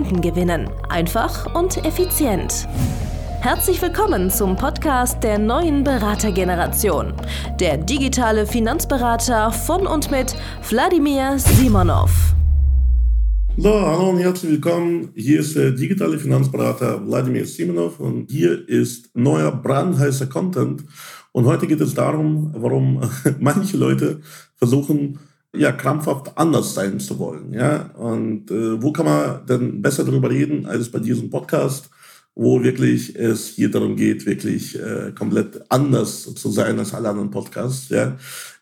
Kunden 0.00 0.22
gewinnen. 0.22 0.70
Einfach 0.88 1.54
und 1.54 1.84
effizient. 1.84 2.66
Herzlich 3.42 3.82
willkommen 3.82 4.30
zum 4.30 4.56
Podcast 4.56 5.22
der 5.22 5.38
neuen 5.38 5.84
Beratergeneration. 5.84 7.12
Der 7.60 7.76
digitale 7.76 8.46
Finanzberater 8.46 9.52
von 9.52 9.86
und 9.86 10.10
mit 10.10 10.34
Wladimir 10.70 11.38
Simonov. 11.38 12.34
So, 13.58 13.68
hallo 13.70 14.08
und 14.08 14.20
herzlich 14.20 14.52
willkommen. 14.52 15.10
Hier 15.14 15.40
ist 15.40 15.54
der 15.54 15.72
digitale 15.72 16.18
Finanzberater 16.18 17.06
Wladimir 17.06 17.44
Simonov 17.44 18.00
und 18.00 18.30
hier 18.30 18.66
ist 18.66 19.14
neuer 19.14 19.52
brandheißer 19.52 20.28
Content. 20.28 20.82
Und 21.32 21.44
heute 21.44 21.66
geht 21.66 21.82
es 21.82 21.92
darum, 21.92 22.54
warum 22.56 23.02
manche 23.38 23.76
Leute 23.76 24.22
versuchen, 24.56 25.18
ja, 25.54 25.72
krampfhaft 25.72 26.36
anders 26.36 26.74
sein 26.74 27.00
zu 27.00 27.18
wollen. 27.18 27.52
Ja? 27.52 27.90
Und 27.94 28.50
äh, 28.50 28.80
wo 28.82 28.92
kann 28.92 29.06
man 29.06 29.46
denn 29.46 29.82
besser 29.82 30.04
darüber 30.04 30.30
reden 30.30 30.66
als 30.66 30.90
bei 30.90 30.98
diesem 30.98 31.30
Podcast, 31.30 31.90
wo 32.34 32.62
wirklich 32.62 33.16
es 33.16 33.48
hier 33.48 33.70
darum 33.70 33.96
geht, 33.96 34.24
wirklich 34.26 34.78
äh, 34.78 35.12
komplett 35.12 35.60
anders 35.68 36.34
zu 36.34 36.50
sein 36.50 36.78
als 36.78 36.94
alle 36.94 37.08
anderen 37.08 37.30
Podcasts. 37.30 37.88
Ja? 37.88 38.16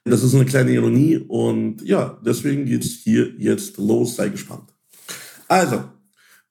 Das 0.05 0.23
ist 0.23 0.35
eine 0.35 0.47
kleine 0.47 0.73
Ironie 0.73 1.19
und 1.19 1.83
ja, 1.83 2.19
deswegen 2.25 2.65
geht's 2.65 3.01
hier 3.05 3.35
jetzt 3.39 3.77
los. 3.77 4.17
Sei 4.17 4.31
gespannt. 4.31 4.73
Also, 5.47 5.85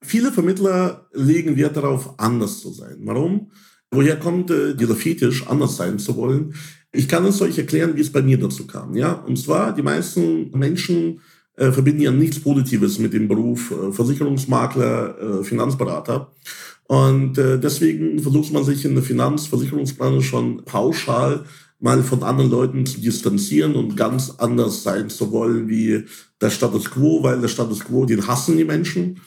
viele 0.02 0.31
Vermittler 0.31 1.08
legen 1.13 1.58
Wert 1.58 1.75
darauf, 1.75 2.19
anders 2.19 2.59
zu 2.59 2.71
sein. 2.71 2.97
Warum? 3.02 3.52
Woher 3.89 4.17
kommt 4.17 4.52
äh, 4.52 4.75
dieser 4.75 4.95
Fetisch, 4.95 5.47
anders 5.47 5.77
sein 5.77 5.97
zu 5.97 6.15
wollen? 6.15 6.53
Ich 6.91 7.07
kann 7.07 7.25
es 7.25 7.41
euch 7.41 7.57
erklären, 7.57 7.95
wie 7.95 8.02
es 8.02 8.11
bei 8.11 8.21
mir 8.21 8.39
dazu 8.39 8.66
kam. 8.66 8.95
Ja, 8.95 9.13
und 9.13 9.38
zwar 9.38 9.73
die 9.73 9.81
meisten 9.81 10.52
Menschen 10.57 11.21
äh, 11.55 11.71
verbinden 11.71 12.02
ja 12.02 12.11
nichts 12.11 12.39
Positives 12.39 12.99
mit 12.99 13.13
dem 13.13 13.27
Beruf 13.27 13.71
äh, 13.71 13.91
Versicherungsmakler, 13.91 15.17
äh, 15.19 15.43
Finanzberater. 15.43 16.31
Und 16.88 17.38
äh, 17.38 17.59
deswegen 17.59 18.19
versucht 18.19 18.53
man 18.53 18.63
sich 18.63 18.85
in 18.85 18.95
der 18.95 19.03
Finanzversicherungsbranche 19.03 20.21
schon 20.21 20.63
pauschal 20.63 21.43
mal 21.80 22.02
von 22.02 22.23
anderen 22.23 22.49
Leuten 22.49 22.85
zu 22.85 22.99
distanzieren 22.99 23.75
und 23.75 23.95
ganz 23.95 24.35
anders 24.38 24.83
sein 24.83 25.09
zu 25.09 25.31
wollen 25.31 25.67
wie 25.67 26.05
der 26.41 26.49
Status 26.49 26.89
quo, 26.89 27.21
weil 27.21 27.39
der 27.39 27.49
Status 27.49 27.81
quo, 27.81 28.05
den 28.05 28.25
hassen 28.25 28.58
die 28.58 28.63
Menschen. 28.63 29.19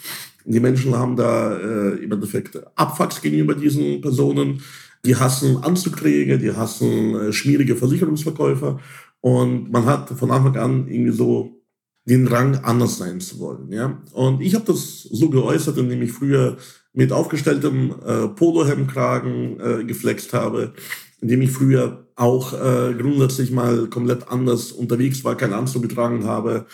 Die 0.45 0.61
Menschen 0.61 0.97
haben 0.97 1.17
da 1.17 1.57
äh, 1.57 2.03
im 2.03 2.11
Endeffekt 2.11 2.59
Abfucks 2.77 3.21
gegenüber 3.21 3.55
diesen 3.55 4.01
Personen. 4.01 4.63
Die 5.05 5.17
hassen 5.17 5.63
Anzugträger, 5.63 6.37
die 6.37 6.53
hassen 6.53 7.15
äh, 7.15 7.33
schmierige 7.33 7.77
Versicherungsverkäufer. 7.77 8.81
Und 9.21 9.71
man 9.71 9.87
hat 9.87 10.11
von 10.11 10.31
Anfang 10.31 10.57
an 10.57 10.89
irgendwie 10.89 11.13
so 11.13 11.61
den 12.05 12.27
Rang 12.27 12.57
anders 12.57 12.99
sein 12.99 13.21
zu 13.21 13.39
wollen. 13.39 13.71
Ja? 13.71 14.03
Und 14.13 14.41
ich 14.41 14.55
habe 14.55 14.65
das 14.65 15.03
so 15.03 15.31
geäußert, 15.31 15.79
indem 15.79 16.03
ich 16.03 16.13
früher 16.13 16.57
mit 16.93 17.13
aufgestelltem 17.13 17.95
äh, 18.05 18.29
Polohemdkragen 18.29 19.61
äh, 19.61 19.85
geflext 19.85 20.33
habe, 20.33 20.73
indem 21.21 21.43
ich 21.43 21.51
früher 21.51 22.07
auch 22.17 22.53
äh, 22.53 22.95
grundsätzlich 22.95 23.51
mal 23.51 23.87
komplett 23.87 24.29
anders 24.29 24.73
unterwegs 24.73 25.25
war, 25.25 25.37
keinen 25.37 25.53
Anzug 25.53 25.83
getragen 25.83 26.25
habe, 26.25 26.67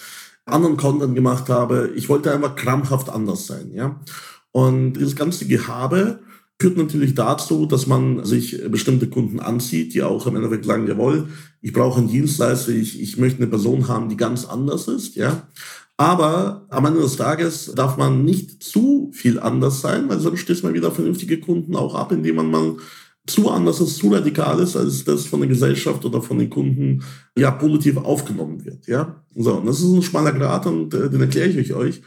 anderen 0.45 0.77
Content 0.77 1.15
gemacht 1.15 1.49
habe. 1.49 1.91
Ich 1.97 2.09
wollte 2.09 2.33
einfach 2.33 2.55
krampfhaft 2.57 3.11
anders 3.11 3.47
sein. 3.47 3.73
Ja? 3.73 4.01
Und 4.53 4.95
dieses 4.95 5.17
ganze 5.17 5.47
Gehabe 5.47 6.21
führt 6.61 6.77
natürlich 6.77 7.15
dazu, 7.15 7.67
dass 7.67 7.87
man 7.87 8.25
sich 8.25 8.63
bestimmte 8.71 9.09
Kunden 9.09 9.41
anzieht, 9.41 9.95
die 9.95 10.03
auch 10.03 10.27
im 10.27 10.37
Endeffekt 10.37 10.65
sagen, 10.65 10.87
jawohl, 10.87 11.29
ich 11.61 11.73
brauche 11.73 11.99
einen 11.99 12.09
Dienstleister, 12.09 12.73
ich, 12.73 13.01
ich 13.01 13.19
möchte 13.19 13.39
eine 13.39 13.49
Person 13.49 13.89
haben, 13.89 14.09
die 14.09 14.17
ganz 14.17 14.45
anders 14.45 14.89
ist, 14.89 15.17
ja. 15.17 15.49
Aber 15.99 16.67
am 16.69 16.85
Ende 16.85 17.01
des 17.01 17.17
Tages 17.17 17.73
darf 17.75 17.97
man 17.97 18.25
nicht 18.25 18.63
zu 18.63 19.11
viel 19.15 19.41
anders 19.41 19.81
sein, 19.81 20.09
weil 20.09 20.21
sonst 20.21 20.41
stößt 20.41 20.63
man 20.63 20.75
wieder 20.75 20.91
vernünftige 20.91 21.41
Kunden 21.41 21.75
auch 21.75 21.95
ab, 21.95 22.13
indem 22.13 22.37
man 22.37 22.51
mal 22.51 22.77
zu 23.27 23.51
anders 23.51 23.81
ist, 23.81 23.97
zu 23.97 24.13
radikal 24.13 24.61
ist, 24.61 24.77
als 24.77 25.05
das 25.05 25.27
von 25.27 25.41
der 25.41 25.49
Gesellschaft 25.49 26.05
oder 26.05 26.23
von 26.23 26.39
den 26.39 26.51
Kunden 26.51 27.03
ja 27.37 27.51
positiv 27.51 27.97
aufgenommen 27.97 28.65
wird. 28.65 28.87
Ja, 28.87 29.25
so 29.35 29.55
und 29.55 29.67
das 29.67 29.81
ist 29.81 29.87
ein 29.87 30.03
schmaler 30.03 30.33
Grad 30.33 30.67
und 30.67 30.95
äh, 30.95 31.11
den 31.11 31.23
erkläre 31.23 31.49
ich 31.49 31.75
euch 31.75 32.03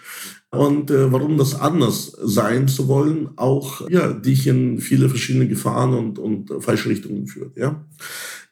und 0.51 0.89
äh, 0.89 1.11
warum 1.11 1.37
das 1.37 1.59
anders 1.59 2.17
sein 2.21 2.67
zu 2.67 2.87
wollen 2.87 3.29
auch 3.35 3.87
ja 3.89 4.13
dich 4.13 4.47
in 4.47 4.79
viele 4.79 5.09
verschiedene 5.09 5.47
Gefahren 5.47 5.93
und 5.93 6.19
und 6.19 6.63
falsche 6.63 6.89
Richtungen 6.89 7.27
führt. 7.27 7.57
Ja, 7.57 7.85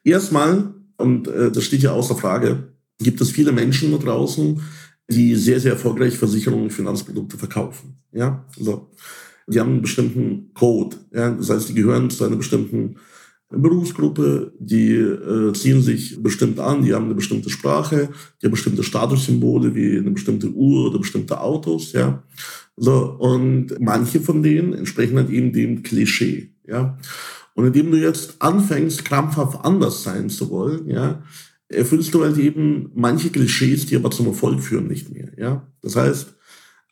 erstmal 0.04 0.74
und 0.96 1.28
äh, 1.28 1.50
das 1.50 1.64
steht 1.64 1.82
ja 1.82 1.92
außer 1.92 2.16
Frage, 2.16 2.72
gibt 2.98 3.20
es 3.20 3.30
viele 3.30 3.52
Menschen 3.52 3.92
da 3.92 3.98
draußen, 3.98 4.60
die 5.10 5.34
sehr 5.34 5.60
sehr 5.60 5.72
erfolgreich 5.72 6.16
Versicherungen 6.16 6.64
und 6.64 6.72
Finanzprodukte 6.72 7.36
verkaufen. 7.36 8.00
Ja, 8.12 8.46
so 8.56 8.90
die 9.48 9.60
haben 9.60 9.72
einen 9.72 9.82
bestimmten 9.82 10.52
Code. 10.54 10.96
Ja, 11.12 11.30
das 11.30 11.50
heißt, 11.50 11.70
die 11.70 11.74
gehören 11.74 12.10
zu 12.10 12.24
einer 12.24 12.36
bestimmten 12.36 12.96
Berufsgruppe, 13.50 14.52
die 14.58 14.92
äh, 14.92 15.52
ziehen 15.54 15.80
sich 15.80 16.22
bestimmt 16.22 16.60
an, 16.60 16.82
die 16.82 16.92
haben 16.92 17.06
eine 17.06 17.14
bestimmte 17.14 17.48
Sprache, 17.48 18.10
die 18.40 18.46
haben 18.46 18.52
bestimmte 18.52 18.82
Statussymbole 18.82 19.74
wie 19.74 19.96
eine 19.96 20.10
bestimmte 20.10 20.50
Uhr 20.50 20.90
oder 20.90 20.98
bestimmte 20.98 21.40
Autos, 21.40 21.92
ja. 21.92 22.22
So, 22.76 23.16
und 23.18 23.80
manche 23.80 24.20
von 24.20 24.42
denen 24.42 24.74
entsprechen 24.74 25.16
halt 25.16 25.30
eben 25.30 25.52
dem 25.52 25.82
Klischee, 25.82 26.52
ja. 26.66 26.98
Und 27.54 27.66
indem 27.66 27.90
du 27.90 27.96
jetzt 27.98 28.40
anfängst, 28.40 29.04
krampfhaft 29.04 29.64
anders 29.64 30.02
sein 30.02 30.28
zu 30.28 30.50
wollen, 30.50 30.86
ja, 30.88 31.22
erfüllst 31.68 32.12
du 32.12 32.22
halt 32.22 32.36
eben 32.36 32.90
manche 32.94 33.30
Klischees, 33.30 33.86
die 33.86 33.96
aber 33.96 34.10
zum 34.10 34.26
Erfolg 34.26 34.60
führen, 34.60 34.88
nicht 34.88 35.10
mehr, 35.10 35.32
ja. 35.38 35.66
Das 35.80 35.96
heißt, 35.96 36.34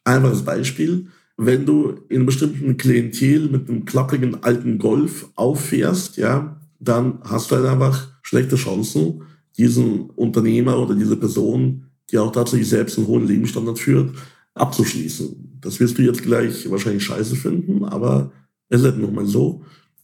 einfaches 0.05 0.43
Beispiel, 0.43 1.09
wenn 1.37 1.67
du 1.67 1.91
in 2.09 2.17
einem 2.17 2.27
bestimmten 2.27 2.77
Klientel 2.77 3.49
mit 3.49 3.69
einem 3.69 3.85
klapprigen 3.85 4.43
alten 4.43 4.79
Golf 4.79 5.29
auffährst, 5.35 6.17
ja, 6.17 6.61
dann 6.79 7.19
hast 7.23 7.51
du 7.51 7.57
halt 7.57 7.67
einfach 7.67 8.09
schlechte 8.23 8.57
Chancen, 8.57 9.23
diesen 9.59 10.11
Unternehmer 10.11 10.79
oder 10.79 10.95
diese 10.95 11.17
Person, 11.17 11.87
die 12.11 12.19
auch 12.19 12.33
tatsächlich 12.33 12.69
selbst 12.69 12.99
einen 12.99 13.07
hohen 13.07 13.27
Lebensstandard 13.27 13.79
führt, 13.79 14.15
abzuschließen. 14.55 15.59
Das 15.61 15.81
wirst 15.81 15.99
du 15.99 16.03
jetzt 16.03 16.23
gleich 16.23 16.71
wahrscheinlich 16.71 17.05
scheiße 17.05 17.37
finden, 17.37 17.85
aber 17.85 18.33
es 18.69 18.81
ist 18.81 18.87
halt 18.87 18.99
nochmal 18.99 19.27
so, 19.27 19.63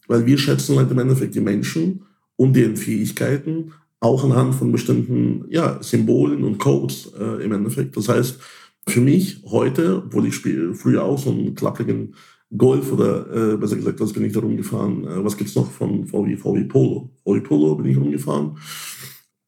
weil 0.08 0.26
wir 0.26 0.38
schätzen 0.38 0.76
halt 0.76 0.90
im 0.90 0.98
Endeffekt 0.98 1.34
die 1.34 1.40
Menschen 1.40 2.02
und 2.36 2.54
deren 2.54 2.76
Fähigkeiten 2.76 3.72
auch 4.00 4.24
anhand 4.24 4.54
von 4.54 4.72
bestimmten 4.72 5.44
ja, 5.48 5.80
Symbolen 5.82 6.42
und 6.44 6.58
Codes 6.58 7.12
äh, 7.18 7.44
im 7.44 7.52
Endeffekt. 7.52 7.96
Das 7.96 8.08
heißt, 8.08 8.40
für 8.88 9.00
mich 9.00 9.42
heute, 9.46 10.02
obwohl 10.04 10.26
ich 10.26 10.34
spiele 10.34 10.74
früher 10.74 11.04
auch 11.04 11.18
so 11.18 11.30
einen 11.30 11.54
klapprigen 11.54 12.14
Golf 12.56 12.92
oder 12.92 13.52
äh, 13.54 13.56
besser 13.56 13.76
gesagt, 13.76 14.00
was 14.00 14.12
bin 14.12 14.24
ich 14.24 14.32
da 14.32 14.40
rumgefahren? 14.40 15.04
Äh, 15.04 15.24
was 15.24 15.36
gibt's 15.36 15.54
noch 15.54 15.70
von 15.70 16.06
VW, 16.06 16.36
VW 16.36 16.64
Polo? 16.64 17.10
VW 17.24 17.40
Polo 17.40 17.74
bin 17.76 17.86
ich 17.86 17.96
rumgefahren. 17.96 18.58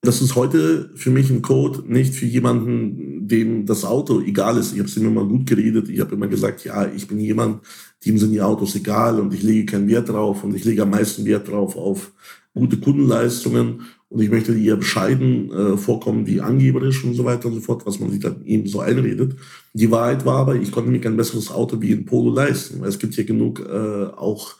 Das 0.01 0.21
ist 0.21 0.37
heute 0.37 0.91
für 0.95 1.11
mich 1.11 1.31
ein 1.31 1.41
Code, 1.41 1.83
nicht 1.87 2.15
für 2.15 2.27
jemanden, 2.27 3.27
dem 3.27 3.65
das 3.65 3.87
Auto 3.87 4.21
egal 4.21 4.59
ist. 4.59 4.73
Ich 4.73 4.79
habe 4.79 4.89
es 4.89 4.97
immer 4.99 5.11
mal 5.11 5.27
gut 5.27 5.47
geredet. 5.47 5.89
Ich 5.89 6.01
habe 6.01 6.15
immer 6.15 6.29
gesagt, 6.29 6.65
ja, 6.65 6.87
ich 6.87 7.09
bin 7.09 7.19
jemand, 7.19 7.63
dem 8.05 8.19
sind 8.19 8.33
die 8.33 8.43
Autos 8.43 8.75
egal 8.75 9.19
und 9.19 9.33
ich 9.33 9.43
lege 9.43 9.73
keinen 9.73 9.89
Wert 9.89 10.11
drauf 10.11 10.45
und 10.45 10.55
ich 10.55 10.65
lege 10.65 10.83
am 10.83 10.91
meisten 10.91 11.25
Wert 11.25 11.49
drauf 11.49 11.77
auf 11.77 12.13
gute 12.55 12.77
Kundenleistungen 12.79 13.81
und 14.09 14.23
ich 14.23 14.31
möchte 14.31 14.57
eher 14.57 14.77
bescheiden 14.77 15.51
äh, 15.51 15.77
vorkommen 15.77 16.27
wie 16.27 16.41
angeberisch 16.41 17.05
und 17.05 17.15
so 17.15 17.25
weiter 17.25 17.49
und 17.49 17.55
so 17.55 17.61
fort, 17.61 17.85
was 17.87 17.99
man 17.99 18.11
sich 18.11 18.21
dann 18.21 18.45
eben 18.45 18.67
so 18.67 18.81
einredet. 18.81 19.37
Die 19.73 19.91
Wahrheit 19.91 20.25
war 20.25 20.39
aber, 20.39 20.55
ich 20.55 20.71
konnte 20.71 20.91
mir 20.91 21.01
kein 21.01 21.17
besseres 21.17 21.51
Auto 21.51 21.81
wie 21.81 21.93
ein 21.93 22.05
Polo 22.05 22.33
leisten. 22.33 22.85
Es 22.85 22.99
gibt 22.99 23.15
hier 23.15 23.25
genug 23.25 23.61
äh, 23.61 24.05
auch 24.17 24.55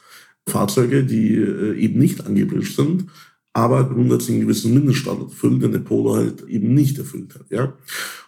Fahrzeuge, 0.47 1.03
die 1.03 1.35
äh, 1.35 1.77
eben 1.77 1.99
nicht 1.99 2.25
angeberisch 2.25 2.75
sind, 2.75 3.05
aber 3.53 3.87
grundsätzlich 3.87 4.35
einen 4.35 4.47
gewissen 4.47 4.73
Mindeststandard 4.73 5.29
erfüllen, 5.29 5.59
den 5.59 5.71
der 5.71 5.79
Polo 5.79 6.15
halt 6.15 6.47
eben 6.47 6.73
nicht 6.73 6.97
erfüllt 6.97 7.35
hat. 7.35 7.49
Ja? 7.49 7.73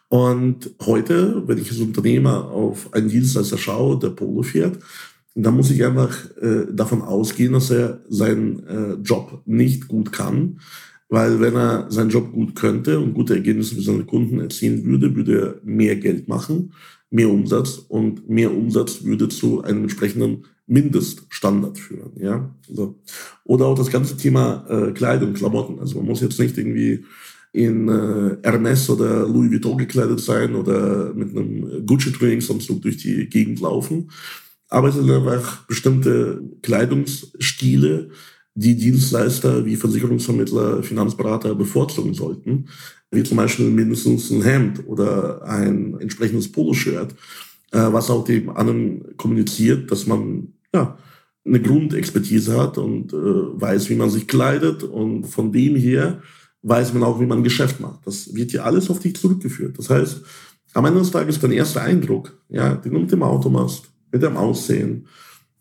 Und 0.09 0.71
heute, 0.85 1.43
wenn 1.47 1.57
ich 1.57 1.69
als 1.69 1.79
Unternehmer 1.79 2.45
auf 2.45 2.93
einen 2.93 3.09
Dienstleister 3.09 3.57
schaue, 3.57 3.99
der 3.99 4.11
Polo 4.11 4.43
fährt, 4.43 4.79
dann 5.35 5.55
muss 5.55 5.69
ich 5.69 5.83
einfach 5.83 6.15
äh, 6.41 6.65
davon 6.71 7.01
ausgehen, 7.01 7.53
dass 7.53 7.69
er 7.69 8.01
seinen 8.07 8.65
äh, 8.65 8.93
Job 9.03 9.41
nicht 9.45 9.87
gut 9.87 10.11
kann 10.11 10.59
Weil 11.09 11.39
wenn 11.39 11.56
er 11.56 11.89
seinen 11.89 12.09
Job 12.09 12.33
gut 12.33 12.56
könnte 12.56 13.00
und 13.00 13.13
gute 13.13 13.36
Ergebnisse 13.36 13.75
für 13.75 13.81
seine 13.81 14.04
Kunden 14.04 14.39
erzielen 14.42 14.83
würde, 14.86 15.15
würde 15.15 15.39
er 15.39 15.56
mehr 15.63 15.95
Geld 15.95 16.27
machen, 16.27 16.74
mehr 17.09 17.30
Umsatz 17.30 17.77
und 17.88 18.30
mehr 18.30 18.54
Umsatz 18.54 19.04
würde 19.04 19.30
zu 19.30 19.63
einem 19.63 19.83
entsprechenden 19.83 20.44
Mindeststandard 20.68 21.80
führen. 21.80 22.12
Ja? 22.18 22.54
Also, 22.69 23.00
oder 23.45 23.68
auch 23.68 23.77
das 23.77 23.89
ganze 23.89 24.18
Thema 24.18 24.65
äh, 24.69 24.92
Kleidung, 24.92 25.33
Klamotten. 25.33 25.80
Also 25.80 25.98
man 25.98 26.07
muss 26.07 26.21
jetzt 26.21 26.39
nicht 26.39 26.57
irgendwie 26.57 27.06
in 27.54 27.88
äh, 27.88 28.38
Hermes 28.44 28.89
oder 28.89 29.25
Louis 29.27 29.50
Vuitton 29.50 29.77
gekleidet 29.77 30.19
sein 30.19 30.56
oder 30.56 31.13
mit 31.13 31.30
einem 31.30 31.86
Gucci-Trainingsanzug 31.86 32.81
durch 32.81 32.98
die 32.98 33.30
Gegend 33.30 33.62
laufen. 33.62 34.12
Aber 34.69 34.89
es 34.89 34.95
sind 34.95 35.09
einfach 35.09 35.65
bestimmte 35.65 36.44
Kleidungsstile, 36.62 38.09
die 38.59 38.75
Dienstleister 38.75 39.63
wie 39.65 39.75
Versicherungsvermittler, 39.75 40.81
Finanzberater 40.81 41.54
bevorzugen 41.54 42.15
sollten, 42.15 42.69
wie 43.12 43.21
zum 43.21 43.38
Beispiel 43.38 43.69
mindestens 43.69 44.31
ein 44.31 44.42
Hemd 44.42 44.88
oder 44.88 45.44
ein 45.44 45.95
entsprechendes 46.00 46.51
Poloshirt, 46.51 47.12
äh, 47.71 47.77
was 47.92 48.09
auch 48.09 48.24
dem 48.24 48.50
anderen 48.50 49.15
kommuniziert, 49.15 49.92
dass 49.92 50.07
man 50.07 50.54
ja, 50.74 50.98
eine 51.45 51.62
Grundexpertise 51.62 52.59
hat 52.59 52.80
und 52.80 53.13
äh, 53.13 53.15
weiß, 53.15 53.92
wie 53.92 53.95
man 53.95 54.09
sich 54.09 54.27
kleidet 54.27 54.81
und 54.81 55.25
von 55.25 55.51
dem 55.51 55.75
her 55.75 56.24
weiß 56.63 56.95
man 56.95 57.04
auch, 57.04 57.19
wie 57.19 57.27
man 57.27 57.44
Geschäft 57.44 57.80
macht. 57.80 58.07
Das 58.07 58.33
wird 58.33 58.50
hier 58.50 58.65
alles 58.65 58.89
auf 58.89 59.00
dich 59.00 59.15
zurückgeführt. 59.15 59.77
Das 59.77 59.92
heißt, 59.92 60.24
am 60.74 60.86
Ende 60.86 61.00
des 61.01 61.12
Tages 61.12 61.39
dein 61.39 61.51
erster 61.51 61.83
Eindruck, 61.83 62.36
ja, 62.50 62.74
den 62.74 62.92
du 62.92 63.00
mit 63.01 63.12
dem 63.12 63.21
Auto 63.21 63.50
machst, 63.50 63.83
mit 64.12 64.24
dem 64.24 64.36
Aussehen, 64.36 65.06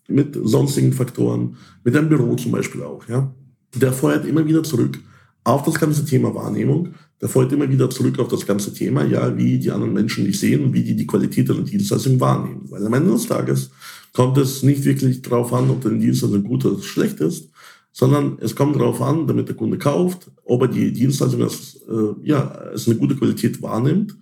mit 0.07 0.37
sonstigen 0.41 0.93
Faktoren, 0.93 1.57
mit 1.83 1.95
deinem 1.95 2.09
Büro 2.09 2.35
zum 2.35 2.51
Beispiel 2.51 2.83
auch, 2.83 3.07
ja, 3.07 3.33
der 3.75 3.93
feuert 3.93 4.25
immer 4.25 4.45
wieder 4.45 4.63
zurück 4.63 4.99
auf 5.43 5.63
das 5.63 5.75
ganze 5.75 6.05
Thema 6.05 6.33
Wahrnehmung. 6.33 6.89
Der 7.21 7.29
feuert 7.29 7.51
immer 7.51 7.69
wieder 7.69 7.89
zurück 7.89 8.19
auf 8.19 8.27
das 8.27 8.45
ganze 8.45 8.73
Thema, 8.73 9.03
ja, 9.05 9.35
wie 9.37 9.57
die 9.57 9.71
anderen 9.71 9.93
Menschen 9.93 10.25
dich 10.25 10.39
sehen 10.39 10.63
und 10.63 10.73
wie 10.73 10.83
die 10.83 10.95
die 10.95 11.07
Qualität 11.07 11.49
deiner 11.49 11.61
Dienstleistung 11.61 12.19
wahrnehmen. 12.19 12.65
Weil 12.69 12.85
am 12.85 12.93
Ende 12.93 13.11
des 13.11 13.27
Tages 13.27 13.71
kommt 14.13 14.37
es 14.37 14.61
nicht 14.63 14.83
wirklich 14.83 15.21
darauf 15.21 15.53
an, 15.53 15.69
ob 15.69 15.81
dein 15.81 15.99
Dienstleistung 15.99 16.43
gut 16.43 16.65
oder 16.65 16.81
schlecht 16.81 17.19
ist, 17.21 17.49
sondern 17.91 18.37
es 18.39 18.55
kommt 18.55 18.75
darauf 18.75 19.01
an, 19.01 19.25
damit 19.25 19.47
der 19.47 19.55
Kunde 19.55 19.77
kauft, 19.77 20.29
ob 20.43 20.61
er 20.61 20.67
die 20.67 20.91
Dienstleistung 20.91 21.41
als, 21.41 21.79
äh, 21.87 22.27
ja, 22.27 22.47
als 22.49 22.87
eine 22.87 22.97
gute 22.97 23.15
Qualität 23.15 23.61
wahrnimmt 23.61 24.15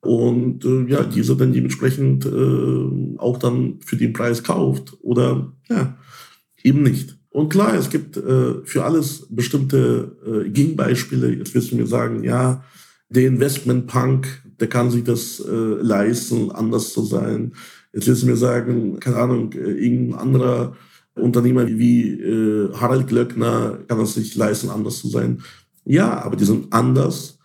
und 0.00 0.64
äh, 0.64 0.84
ja, 0.90 1.02
dieser 1.02 1.34
dann 1.34 1.52
dementsprechend 1.52 2.24
äh, 2.24 3.18
auch 3.18 3.38
dann 3.38 3.80
für 3.84 3.96
den 3.96 4.12
Preis 4.12 4.42
kauft 4.42 4.96
oder 5.02 5.52
ja, 5.68 5.96
eben 6.62 6.82
nicht. 6.82 7.18
Und 7.30 7.50
klar, 7.50 7.74
es 7.74 7.90
gibt 7.90 8.16
äh, 8.16 8.64
für 8.64 8.84
alles 8.84 9.26
bestimmte 9.30 10.16
äh, 10.26 10.48
Gegenbeispiele. 10.50 11.34
Jetzt 11.34 11.54
wirst 11.54 11.72
du 11.72 11.76
mir 11.76 11.86
sagen, 11.86 12.24
ja, 12.24 12.64
der 13.08 13.26
Investment-Punk, 13.26 14.26
der 14.60 14.68
kann 14.68 14.90
sich 14.90 15.04
das 15.04 15.40
äh, 15.40 15.52
leisten, 15.52 16.50
anders 16.50 16.92
zu 16.92 17.04
sein. 17.04 17.52
Jetzt 17.92 18.06
wirst 18.06 18.22
du 18.22 18.26
mir 18.26 18.36
sagen, 18.36 18.98
keine 19.00 19.16
Ahnung, 19.16 19.52
äh, 19.52 19.72
irgendein 19.72 20.18
anderer 20.18 20.76
Unternehmer 21.14 21.66
wie 21.66 22.12
äh, 22.12 22.72
Harald 22.74 23.08
Glöckner 23.08 23.78
kann 23.88 24.00
es 24.00 24.14
sich 24.14 24.34
leisten, 24.34 24.70
anders 24.70 24.98
zu 24.98 25.08
sein. 25.08 25.42
Ja, 25.84 26.22
aber 26.22 26.36
die 26.36 26.44
sind 26.44 26.72
anders 26.72 27.38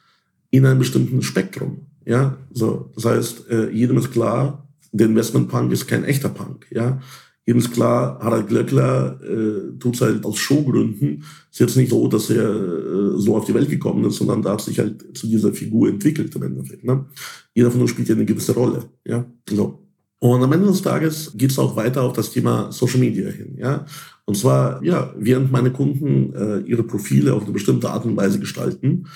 in 0.50 0.66
einem 0.66 0.80
bestimmten 0.80 1.22
Spektrum. 1.22 1.88
Ja, 2.06 2.38
so. 2.52 2.92
Das 2.96 3.06
heißt, 3.06 3.50
äh, 3.50 3.70
jedem 3.72 3.98
ist 3.98 4.12
klar, 4.12 4.68
der 4.92 5.08
Investment-Punk 5.08 5.72
ist 5.72 5.88
kein 5.88 6.04
echter 6.04 6.30
Punk. 6.30 6.68
Ja, 6.72 7.00
jedem 7.46 7.60
ist 7.60 7.74
klar, 7.74 8.20
Harald 8.22 8.48
Glöckler 8.48 9.20
äh, 9.22 9.78
tut 9.78 9.96
es 9.96 10.02
halt 10.02 10.24
aus 10.24 10.38
Showgründen. 10.38 11.24
Ist 11.52 11.60
jetzt 11.60 11.76
nicht 11.76 11.90
so, 11.90 12.08
dass 12.08 12.30
er 12.30 12.50
äh, 12.50 13.20
so 13.20 13.36
auf 13.36 13.46
die 13.46 13.54
Welt 13.54 13.70
gekommen 13.70 14.06
ist, 14.06 14.16
sondern 14.16 14.42
da 14.42 14.54
hat 14.54 14.62
sich 14.62 14.80
halt 14.80 15.18
zu 15.18 15.28
dieser 15.28 15.52
Figur 15.52 15.90
entwickelt 15.90 16.34
im 16.36 16.44
Endeffekt. 16.44 16.86
Ne? 16.86 17.06
Jeder 17.54 17.70
von 17.70 17.82
uns 17.82 17.90
spielt 17.90 18.08
ja 18.08 18.16
eine 18.16 18.26
gewisse 18.26 18.54
Rolle. 18.54 18.86
Ja, 19.06 19.26
so. 19.50 19.80
Und 20.20 20.42
am 20.42 20.54
Ende 20.54 20.68
des 20.68 20.82
Tages 20.82 21.34
geht 21.36 21.52
es 21.52 21.60
auch 21.60 21.76
weiter 21.76 22.04
auf 22.04 22.14
das 22.14 22.32
Thema 22.32 22.72
Social 22.72 23.00
Media 23.00 23.30
hin. 23.30 23.58
Ja? 23.58 23.86
Und 24.24 24.38
zwar, 24.38 24.82
ja, 24.82 25.14
während 25.18 25.52
meine 25.52 25.72
Kunden 25.72 26.34
äh, 26.34 26.60
ihre 26.60 26.84
Profile 26.84 27.34
auf 27.34 27.44
eine 27.44 27.52
bestimmte 27.52 27.90
Art 27.90 28.06
und 28.06 28.16
Weise 28.16 28.40
gestalten, 28.40 29.08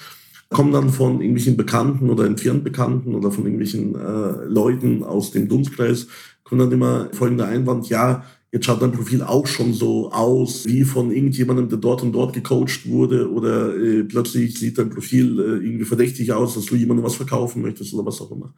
kommen 0.49 0.71
dann 0.71 0.89
von 0.89 1.21
irgendwelchen 1.21 1.57
Bekannten 1.57 2.09
oder 2.09 2.25
entfernt 2.25 2.63
Bekannten 2.63 3.15
oder 3.15 3.31
von 3.31 3.43
irgendwelchen 3.45 3.95
äh, 3.95 4.45
Leuten 4.45 5.03
aus 5.03 5.31
dem 5.31 5.47
Dunstkreis, 5.47 6.07
kommt 6.43 6.61
dann 6.61 6.71
immer 6.71 7.09
folgender 7.11 7.47
Einwand, 7.47 7.89
ja, 7.89 8.23
jetzt 8.51 8.65
schaut 8.65 8.81
dein 8.81 8.93
Profil 8.93 9.21
auch 9.21 9.45
schon 9.45 9.73
so 9.73 10.11
aus 10.11 10.65
wie 10.65 10.83
von 10.83 11.11
irgendjemandem, 11.11 11.67
der 11.67 11.77
dort 11.77 12.01
und 12.01 12.13
dort 12.13 12.33
gecoacht 12.33 12.87
wurde 12.87 13.29
oder 13.29 13.75
äh, 13.75 14.03
plötzlich 14.03 14.57
sieht 14.57 14.77
dein 14.77 14.89
Profil 14.89 15.39
äh, 15.39 15.65
irgendwie 15.65 15.85
verdächtig 15.85 16.31
aus, 16.31 16.55
dass 16.55 16.65
du 16.65 16.75
jemandem 16.75 17.05
was 17.05 17.15
verkaufen 17.15 17.61
möchtest 17.61 17.93
oder 17.93 18.05
was 18.05 18.21
auch 18.21 18.31
immer. 18.31 18.53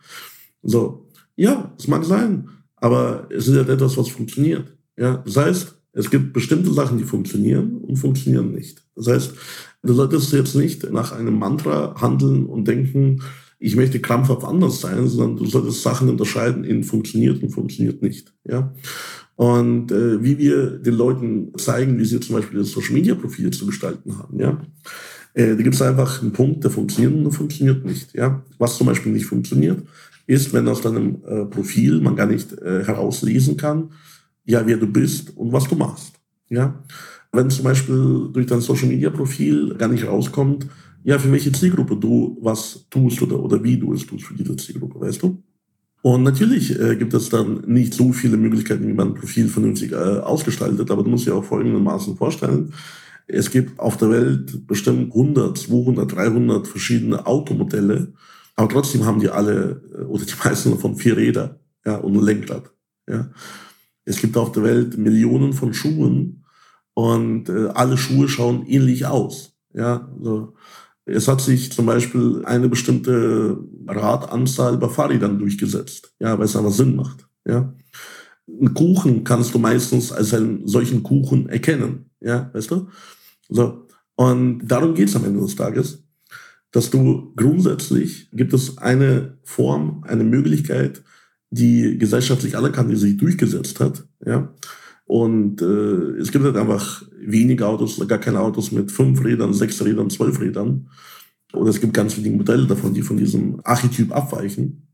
So, 0.62 1.08
ja, 1.36 1.74
es 1.78 1.88
mag 1.88 2.06
sein, 2.06 2.50
aber 2.76 3.28
es 3.32 3.48
ist 3.48 3.56
ja 3.56 3.62
etwas, 3.62 3.98
was 3.98 4.10
funktioniert. 4.10 4.78
Ja, 4.98 5.24
das 5.26 5.38
heißt, 5.38 5.76
es 5.94 6.10
gibt 6.10 6.34
bestimmte 6.34 6.72
Sachen, 6.72 6.98
die 6.98 7.04
funktionieren 7.04 7.78
und 7.78 7.98
funktionieren 7.98 8.52
nicht. 8.52 8.84
Das 8.96 9.08
heißt, 9.08 9.34
du 9.84 9.94
solltest 9.94 10.34
jetzt 10.34 10.56
nicht 10.56 10.92
nach 10.92 11.12
einem 11.12 11.38
Mantra 11.38 11.96
handeln 12.00 12.46
und 12.46 12.68
denken, 12.68 13.22
ich 13.60 13.76
möchte 13.76 14.00
krampfhaft 14.00 14.44
anders 14.46 14.80
sein, 14.80 15.08
sondern 15.08 15.38
du 15.38 15.46
solltest 15.46 15.84
Sachen 15.84 16.10
unterscheiden 16.10 16.64
in 16.64 16.84
funktioniert 16.84 17.44
und 17.44 17.50
funktioniert 17.50 18.02
nicht. 18.02 18.34
Ja. 18.48 18.74
Und 19.36 19.92
äh, 19.92 20.24
wie 20.24 20.38
wir 20.38 20.80
den 20.80 20.96
Leuten 20.96 21.52
zeigen, 21.58 21.98
wie 21.98 22.06
sie 22.06 22.20
zum 22.20 22.36
Beispiel 22.36 22.60
das 22.60 22.72
Social 22.72 22.94
Media 22.94 23.16
Profil 23.16 23.52
zu 23.52 23.66
gestalten 23.66 24.18
haben, 24.18 24.40
ja. 24.40 24.62
Äh, 25.34 25.56
da 25.56 25.62
gibt 25.62 25.76
es 25.76 25.82
einfach 25.82 26.22
einen 26.22 26.34
Punkt, 26.34 26.64
der 26.64 26.72
funktioniert 26.72 27.14
und 27.14 27.32
funktioniert 27.32 27.86
nicht. 27.86 28.14
Ja. 28.14 28.44
Was 28.58 28.78
zum 28.78 28.88
Beispiel 28.88 29.12
nicht 29.12 29.26
funktioniert, 29.26 29.84
ist, 30.26 30.54
wenn 30.54 30.68
aus 30.68 30.82
deinem 30.82 31.22
äh, 31.26 31.46
Profil 31.46 32.02
man 32.02 32.16
gar 32.16 32.26
nicht 32.26 32.54
äh, 32.54 32.84
herauslesen 32.84 33.58
kann, 33.58 33.92
ja, 34.46 34.66
wer 34.66 34.78
du 34.78 34.88
bist 34.88 35.36
und 35.38 35.52
was 35.52 35.68
du 35.68 35.76
machst. 35.76 36.14
Ja. 36.50 36.84
Wenn 37.32 37.50
zum 37.50 37.64
Beispiel 37.64 38.30
durch 38.32 38.48
dein 38.48 38.62
Social 38.62 38.88
Media 38.88 39.10
Profil 39.10 39.76
gar 39.76 39.90
nicht 39.90 40.08
rauskommt, 40.08 40.68
ja, 41.04 41.18
für 41.18 41.32
welche 41.32 41.52
Zielgruppe 41.52 41.96
du 41.96 42.38
was 42.42 42.88
tust 42.90 43.22
oder, 43.22 43.40
oder 43.42 43.64
wie 43.64 43.78
du 43.78 43.94
es 43.94 44.06
tust 44.06 44.26
für 44.26 44.34
diese 44.34 44.56
Zielgruppe, 44.58 45.00
weißt 45.00 45.24
du? 45.24 45.42
Und 46.02 46.24
natürlich 46.24 46.80
äh, 46.80 46.96
gibt 46.96 47.14
es 47.14 47.30
dann 47.30 47.62
nicht 47.68 47.94
so 47.94 48.14
viele 48.14 48.38
Möglichkeiten, 48.38 48.88
wie 48.88 48.94
man 48.94 49.10
ein 49.10 49.14
Profil 49.16 49.48
vernünftig 49.48 49.92
äh, 49.92 49.96
ausgestaltet, 49.96 50.90
aber 50.92 51.04
du 51.04 51.10
musst 51.10 51.26
dir 51.26 51.36
auch 51.36 51.44
folgendermaßen 51.44 52.16
vorstellen, 52.16 52.74
es 53.28 53.52
gibt 53.52 53.80
auf 53.80 53.98
der 53.98 54.10
Welt 54.10 54.66
bestimmt 54.66 55.12
100, 55.12 55.58
200, 55.58 56.12
300 56.12 56.68
verschiedene 56.68 57.28
Automodelle, 57.28 58.14
aber 58.56 58.70
trotzdem 58.70 59.06
haben 59.06 59.20
die 59.20 59.30
alle, 59.30 59.82
äh, 59.94 60.04
oder 60.04 60.26
die 60.26 60.34
meisten 60.44 60.72
davon, 60.72 60.96
vier 60.96 61.16
Räder 61.18 61.60
ja, 61.86 61.98
und 61.98 62.16
ein 62.16 62.24
Lenkrad. 62.24 62.72
Ja. 63.08 63.30
Es 64.06 64.20
gibt 64.20 64.36
auf 64.38 64.52
der 64.54 64.64
Welt 64.64 64.98
Millionen 64.98 65.54
von 65.54 65.74
Schuhen 65.74 66.44
und 67.00 67.48
äh, 67.48 67.70
alle 67.74 67.98
Schuhe 67.98 68.28
schauen 68.28 68.66
ähnlich 68.68 69.06
aus. 69.06 69.54
Ja, 69.74 70.12
so. 70.22 70.54
Es 71.06 71.28
hat 71.30 71.40
sich 71.40 71.72
zum 71.72 71.86
Beispiel 71.86 72.44
eine 72.44 72.68
bestimmte 72.68 73.58
Radanzahl 73.88 74.78
bei 74.78 74.90
Fahrrädern 74.90 75.40
durchgesetzt, 75.40 76.14
ja, 76.20 76.38
weil 76.38 76.46
es 76.46 76.58
einfach 76.58 76.72
Sinn 76.72 76.98
macht. 76.98 77.26
Ja. 77.48 77.74
Einen 78.48 78.74
Kuchen 78.74 79.24
kannst 79.24 79.54
du 79.54 79.60
meistens 79.60 80.12
als 80.12 80.34
einen 80.34 80.68
solchen 80.68 81.02
Kuchen 81.02 81.48
erkennen, 81.48 82.12
ja, 82.20 82.50
weißt 82.54 82.72
du? 82.72 82.90
So. 83.48 83.88
Und 84.16 84.68
darum 84.68 84.94
geht 84.94 85.08
es 85.08 85.16
am 85.16 85.24
Ende 85.24 85.40
des 85.40 85.56
Tages 85.56 86.04
dass 86.72 86.92
du 86.92 87.34
grundsätzlich 87.36 88.30
gibt 88.32 88.54
es 88.54 88.78
eine 88.78 89.38
Form, 89.44 90.04
eine 90.08 90.24
Möglichkeit, 90.24 91.02
die 91.50 91.98
gesellschaftlich 91.98 92.56
anerkannt, 92.56 92.92
die 92.92 92.96
sich 92.96 93.18
durchgesetzt 93.18 93.80
hat, 93.80 94.06
ja. 94.24 94.54
Und 95.10 95.60
äh, 95.64 96.20
es 96.22 96.32
gibt 96.32 96.46
halt 96.46 96.56
einfach 96.56 97.02
wenige 97.20 97.66
Autos, 97.66 98.00
gar 98.08 98.20
keine 98.20 98.42
Autos 98.42 98.72
mit 98.72 98.92
fünf 98.92 99.24
Rädern, 99.24 99.56
sechs 99.56 99.84
Rädern, 99.84 100.12
zwölf 100.12 100.40
Rädern. 100.40 100.88
Oder 101.52 101.72
es 101.72 101.82
gibt 101.82 101.96
ganz 101.96 102.16
wenige 102.16 102.36
Modelle 102.36 102.68
davon, 102.68 102.94
die 102.94 103.02
von 103.02 103.18
diesem 103.18 103.60
Archetyp 103.64 104.16
abweichen. 104.16 104.88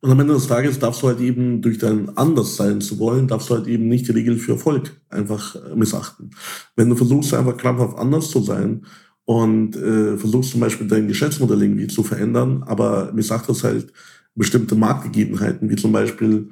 Und 0.00 0.10
am 0.10 0.18
Ende 0.18 0.34
des 0.34 0.48
Tages 0.48 0.80
darfst 0.80 1.02
du 1.02 1.06
halt 1.06 1.20
eben 1.20 1.62
durch 1.62 1.78
dein 1.78 2.08
anders 2.16 2.56
sein 2.56 2.80
zu 2.80 2.98
wollen, 2.98 3.28
darfst 3.28 3.48
du 3.48 3.54
halt 3.54 3.68
eben 3.68 3.86
nicht 3.86 4.08
die 4.08 4.12
Regel 4.12 4.38
für 4.38 4.52
Erfolg 4.54 5.00
einfach 5.08 5.54
missachten. 5.76 6.30
Wenn 6.74 6.88
du 6.88 6.96
versuchst, 6.96 7.32
einfach 7.32 7.56
krampfhaft 7.56 7.96
anders 7.96 8.28
zu 8.28 8.40
sein 8.40 8.86
und 9.24 9.76
äh, 9.76 10.16
versuchst 10.18 10.50
zum 10.50 10.62
Beispiel 10.62 10.88
dein 10.88 11.06
Geschäftsmodell 11.06 11.62
irgendwie 11.62 11.86
zu 11.86 12.02
verändern, 12.02 12.64
aber 12.64 13.12
das 13.14 13.62
halt 13.62 13.92
bestimmte 14.34 14.74
Marktgegebenheiten, 14.74 15.70
wie 15.70 15.76
zum 15.76 15.92
Beispiel, 15.92 16.48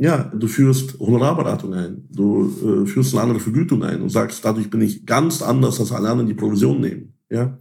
ja, 0.00 0.32
du 0.34 0.48
führst 0.48 0.98
Honorarberatung 0.98 1.74
ein, 1.74 2.08
du 2.10 2.84
äh, 2.84 2.86
führst 2.86 3.12
eine 3.12 3.22
andere 3.22 3.40
Vergütung 3.40 3.82
ein 3.84 4.00
und 4.00 4.08
sagst, 4.08 4.42
dadurch 4.42 4.70
bin 4.70 4.80
ich 4.80 5.04
ganz 5.04 5.42
anders 5.42 5.78
als 5.78 5.92
alle 5.92 6.08
anderen, 6.08 6.26
die 6.26 6.34
Provision 6.34 6.80
nehmen. 6.80 7.12
Ja, 7.28 7.58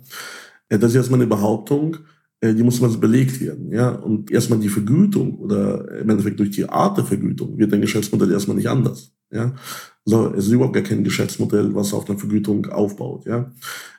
äh, 0.69 0.79
das 0.79 0.91
ist 0.91 0.95
erstmal 0.95 1.19
eine 1.19 1.27
Behauptung, 1.27 1.97
äh, 2.39 2.53
die 2.53 2.63
muss 2.63 2.79
mal 2.79 2.89
belegt 2.91 3.41
werden. 3.41 3.73
Ja, 3.73 3.89
und 3.89 4.31
erstmal 4.31 4.59
die 4.59 4.69
Vergütung 4.69 5.35
oder 5.35 5.99
im 5.99 6.09
Endeffekt 6.09 6.39
durch 6.39 6.51
die 6.51 6.67
Art 6.67 6.97
der 6.97 7.03
Vergütung 7.03 7.57
wird 7.57 7.73
dein 7.73 7.81
Geschäftsmodell 7.81 8.31
erstmal 8.31 8.55
nicht 8.55 8.69
anders. 8.69 9.11
Ja? 9.31 9.53
So, 10.05 10.33
es 10.33 10.45
ist 10.45 10.53
überhaupt 10.53 10.75
gar 10.75 10.83
kein 10.83 11.03
Geschäftsmodell, 11.03 11.75
was 11.75 11.93
auf 11.93 12.09
einer 12.09 12.17
Vergütung 12.17 12.67
aufbaut. 12.67 13.25
Ja? 13.25 13.51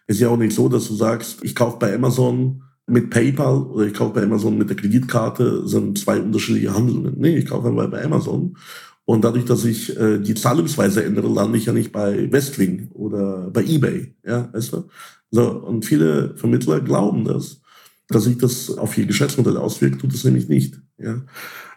Es 0.06 0.16
ist 0.16 0.22
ja 0.22 0.28
auch 0.30 0.38
nicht 0.38 0.54
so, 0.54 0.70
dass 0.70 0.88
du 0.88 0.94
sagst, 0.94 1.44
ich 1.44 1.54
kaufe 1.54 1.78
bei 1.78 1.94
Amazon 1.94 2.62
mit 2.90 3.10
PayPal 3.10 3.62
oder 3.62 3.86
ich 3.86 3.94
kaufe 3.94 4.14
bei 4.14 4.22
Amazon 4.22 4.58
mit 4.58 4.68
der 4.68 4.76
Kreditkarte, 4.76 5.66
sind 5.66 5.98
zwei 5.98 6.20
unterschiedliche 6.20 6.74
Handlungen. 6.74 7.14
Nee, 7.16 7.38
ich 7.38 7.46
kaufe 7.46 7.68
einmal 7.68 7.88
bei 7.88 8.04
Amazon. 8.04 8.56
Und 9.04 9.24
dadurch, 9.24 9.44
dass 9.44 9.64
ich 9.64 9.96
äh, 9.98 10.18
die 10.18 10.34
Zahlungsweise 10.34 11.04
ändere, 11.04 11.28
lande 11.28 11.58
ich 11.58 11.66
ja 11.66 11.72
nicht 11.72 11.90
bei 11.92 12.30
Westwing 12.30 12.90
oder 12.92 13.50
bei 13.50 13.64
eBay. 13.64 14.14
Ja, 14.24 14.48
weißt 14.52 14.72
du? 14.72 14.84
So, 15.30 15.50
und 15.50 15.84
viele 15.84 16.36
Vermittler 16.36 16.80
glauben 16.80 17.24
das, 17.24 17.60
dass 18.08 18.24
sich 18.24 18.38
das 18.38 18.76
auf 18.76 18.96
ihr 18.98 19.06
Geschäftsmodell 19.06 19.56
auswirkt, 19.56 20.00
tut 20.00 20.12
es 20.12 20.24
nämlich 20.24 20.48
nicht. 20.48 20.80
Ja. 20.98 21.22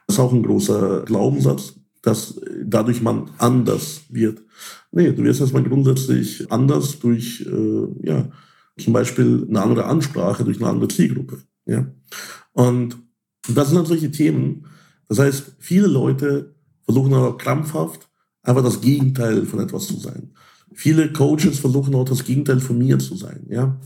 Das 0.08 0.18
ist 0.18 0.20
auch 0.20 0.34
ein 0.34 0.44
großer 0.44 1.04
Glaubenssatz, 1.06 1.76
dass 2.02 2.40
dadurch 2.64 3.02
man 3.02 3.30
anders 3.38 4.02
wird. 4.10 4.42
Nee, 4.92 5.12
du 5.12 5.24
wirst 5.24 5.42
erstmal 5.42 5.64
grundsätzlich 5.64 6.52
anders 6.52 7.00
durch, 7.00 7.46
äh, 7.48 8.08
ja, 8.08 8.30
zum 8.78 8.94
Beispiel 8.94 9.46
eine 9.48 9.62
andere 9.62 9.86
Ansprache 9.86 10.44
durch 10.44 10.58
eine 10.58 10.70
andere 10.70 10.88
Zielgruppe. 10.88 11.40
Ja. 11.66 11.88
Und 12.54 12.98
das 13.54 13.70
sind 13.70 13.78
halt 13.78 13.88
solche 13.88 14.12
Themen. 14.12 14.66
Das 15.08 15.20
heißt, 15.20 15.56
viele 15.60 15.88
Leute 15.88 16.56
versuchen 16.84 17.14
aber 17.14 17.38
krampfhaft 17.38 18.10
einfach 18.42 18.64
das 18.64 18.82
Gegenteil 18.82 19.46
von 19.46 19.60
etwas 19.60 19.88
zu 19.88 19.98
sein. 19.98 20.32
Viele 20.74 21.14
Coaches 21.14 21.60
versuchen 21.60 21.94
auch 21.94 22.06
das 22.06 22.24
Gegenteil 22.24 22.60
von 22.60 22.78
mir 22.78 22.98
zu 22.98 23.16
sein. 23.16 23.46
Ja, 23.50 23.80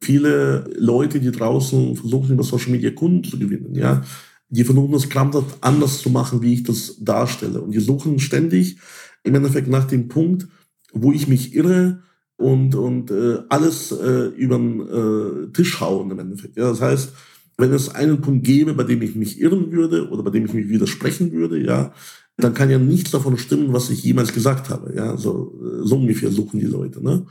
viele 0.00 0.70
Leute, 0.78 1.20
die 1.20 1.32
draußen 1.32 1.96
versuchen 1.96 2.32
über 2.32 2.44
Social 2.44 2.70
Media 2.70 2.90
Kunden 2.90 3.24
zu 3.24 3.38
gewinnen. 3.38 3.74
Ja, 3.74 4.02
die 4.48 4.64
versuchen 4.64 4.92
das 4.92 5.08
krampfhaft 5.08 5.58
anders 5.60 6.00
zu 6.00 6.10
machen, 6.10 6.40
wie 6.40 6.54
ich 6.54 6.62
das 6.62 6.96
darstelle. 7.00 7.60
Und 7.60 7.72
die 7.72 7.80
suchen 7.80 8.18
ständig 8.18 8.78
im 9.24 9.34
Endeffekt 9.34 9.68
nach 9.68 9.86
dem 9.86 10.08
Punkt, 10.08 10.46
wo 10.92 11.12
ich 11.12 11.28
mich 11.28 11.54
irre 11.54 12.02
und 12.38 12.74
und 12.74 13.10
äh, 13.10 13.40
alles 13.48 13.92
äh, 13.92 14.28
über 14.36 14.56
den 14.56 14.80
äh, 14.80 15.52
Tisch 15.52 15.80
hauen 15.80 16.10
im 16.10 16.18
Endeffekt. 16.18 16.56
Ja, 16.56 16.70
das 16.70 16.80
heißt, 16.80 17.12
wenn 17.58 17.72
es 17.72 17.94
einen 17.94 18.20
Punkt 18.20 18.46
gäbe, 18.46 18.72
bei 18.72 18.84
dem 18.84 19.02
ich 19.02 19.16
mich 19.16 19.40
irren 19.40 19.72
würde 19.72 20.08
oder 20.08 20.22
bei 20.22 20.30
dem 20.30 20.46
ich 20.46 20.54
mich 20.54 20.68
widersprechen 20.68 21.32
würde, 21.32 21.60
ja, 21.60 21.92
dann 22.36 22.54
kann 22.54 22.70
ja 22.70 22.78
nichts 22.78 23.10
davon 23.10 23.36
stimmen, 23.36 23.72
was 23.72 23.90
ich 23.90 24.04
jemals 24.04 24.32
gesagt 24.32 24.70
habe. 24.70 24.94
Ja, 24.94 25.16
so, 25.16 25.60
so 25.82 25.96
ungefähr 25.96 26.30
suchen 26.30 26.60
die 26.60 26.66
Leute. 26.66 27.02
Ne? 27.02 27.26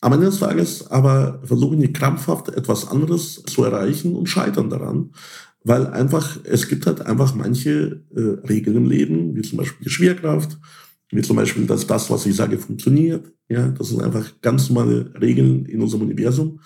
Am 0.00 0.14
Ende 0.14 0.26
des 0.26 0.38
Tages 0.38 0.90
aber 0.90 1.42
versuchen 1.44 1.80
die 1.80 1.92
krampfhaft 1.92 2.48
etwas 2.48 2.88
anderes 2.88 3.42
zu 3.42 3.64
erreichen 3.64 4.16
und 4.16 4.30
scheitern 4.30 4.70
daran, 4.70 5.10
weil 5.64 5.86
einfach, 5.88 6.38
es 6.44 6.68
gibt 6.68 6.86
halt 6.86 7.02
einfach 7.02 7.34
manche 7.34 8.02
äh, 8.14 8.46
Regeln 8.48 8.76
im 8.76 8.88
Leben, 8.88 9.36
wie 9.36 9.42
zum 9.42 9.58
Beispiel 9.58 9.84
die 9.84 9.90
Schwerkraft, 9.90 10.58
wie 11.10 11.22
zum 11.22 11.36
Beispiel, 11.36 11.66
dass 11.66 11.86
das, 11.86 12.10
was 12.10 12.26
ich 12.26 12.34
sage, 12.34 12.58
funktioniert. 12.58 13.32
Ja, 13.48 13.68
das 13.68 13.88
sind 13.88 14.02
einfach 14.02 14.28
ganz 14.42 14.68
normale 14.70 15.12
Regeln 15.20 15.66
in 15.66 15.80
unserem 15.80 16.02
Universum 16.02 16.60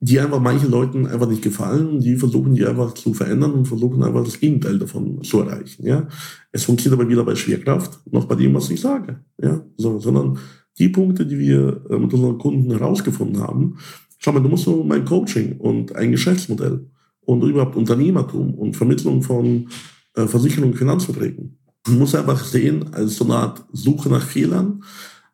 die 0.00 0.20
einfach 0.20 0.40
manchen 0.40 0.70
Leuten 0.70 1.06
einfach 1.06 1.28
nicht 1.28 1.42
gefallen. 1.42 2.00
Die 2.00 2.16
versuchen 2.16 2.54
die 2.54 2.64
einfach 2.64 2.94
zu 2.94 3.14
verändern 3.14 3.52
und 3.52 3.66
versuchen 3.66 4.02
einfach 4.02 4.24
das 4.24 4.38
Gegenteil 4.38 4.78
davon 4.78 5.22
zu 5.22 5.40
erreichen. 5.40 5.84
Ja, 5.86 6.06
es 6.52 6.64
funktioniert 6.64 7.00
aber 7.00 7.10
weder 7.10 7.24
bei 7.24 7.34
Schwerkraft 7.34 8.00
noch 8.10 8.26
bei 8.26 8.36
dem, 8.36 8.54
was 8.54 8.70
ich 8.70 8.80
sage. 8.80 9.20
Ja, 9.42 9.64
so, 9.76 9.98
sondern 9.98 10.38
die 10.78 10.88
Punkte, 10.88 11.26
die 11.26 11.38
wir 11.38 11.84
äh, 11.90 11.98
mit 11.98 12.12
unseren 12.12 12.38
Kunden 12.38 12.70
herausgefunden 12.70 13.40
haben. 13.40 13.78
Schau 14.18 14.32
mal, 14.32 14.42
du 14.42 14.48
musst 14.48 14.64
so 14.64 14.84
mein 14.84 15.04
Coaching 15.04 15.56
und 15.58 15.94
ein 15.96 16.12
Geschäftsmodell 16.12 16.86
und 17.20 17.42
überhaupt 17.42 17.76
Unternehmertum 17.76 18.54
und 18.54 18.76
Vermittlung 18.76 19.22
von 19.22 19.68
äh, 20.14 20.26
Versicherungen 20.26 20.72
und 20.72 20.78
Finanzverträgen. 20.78 21.58
Du 21.84 21.92
musst 21.92 22.14
einfach 22.14 22.44
sehen 22.44 22.92
als 22.92 23.16
so 23.16 23.24
eine 23.24 23.36
Art 23.36 23.64
Suche 23.72 24.08
nach 24.08 24.26
Fehlern, 24.26 24.82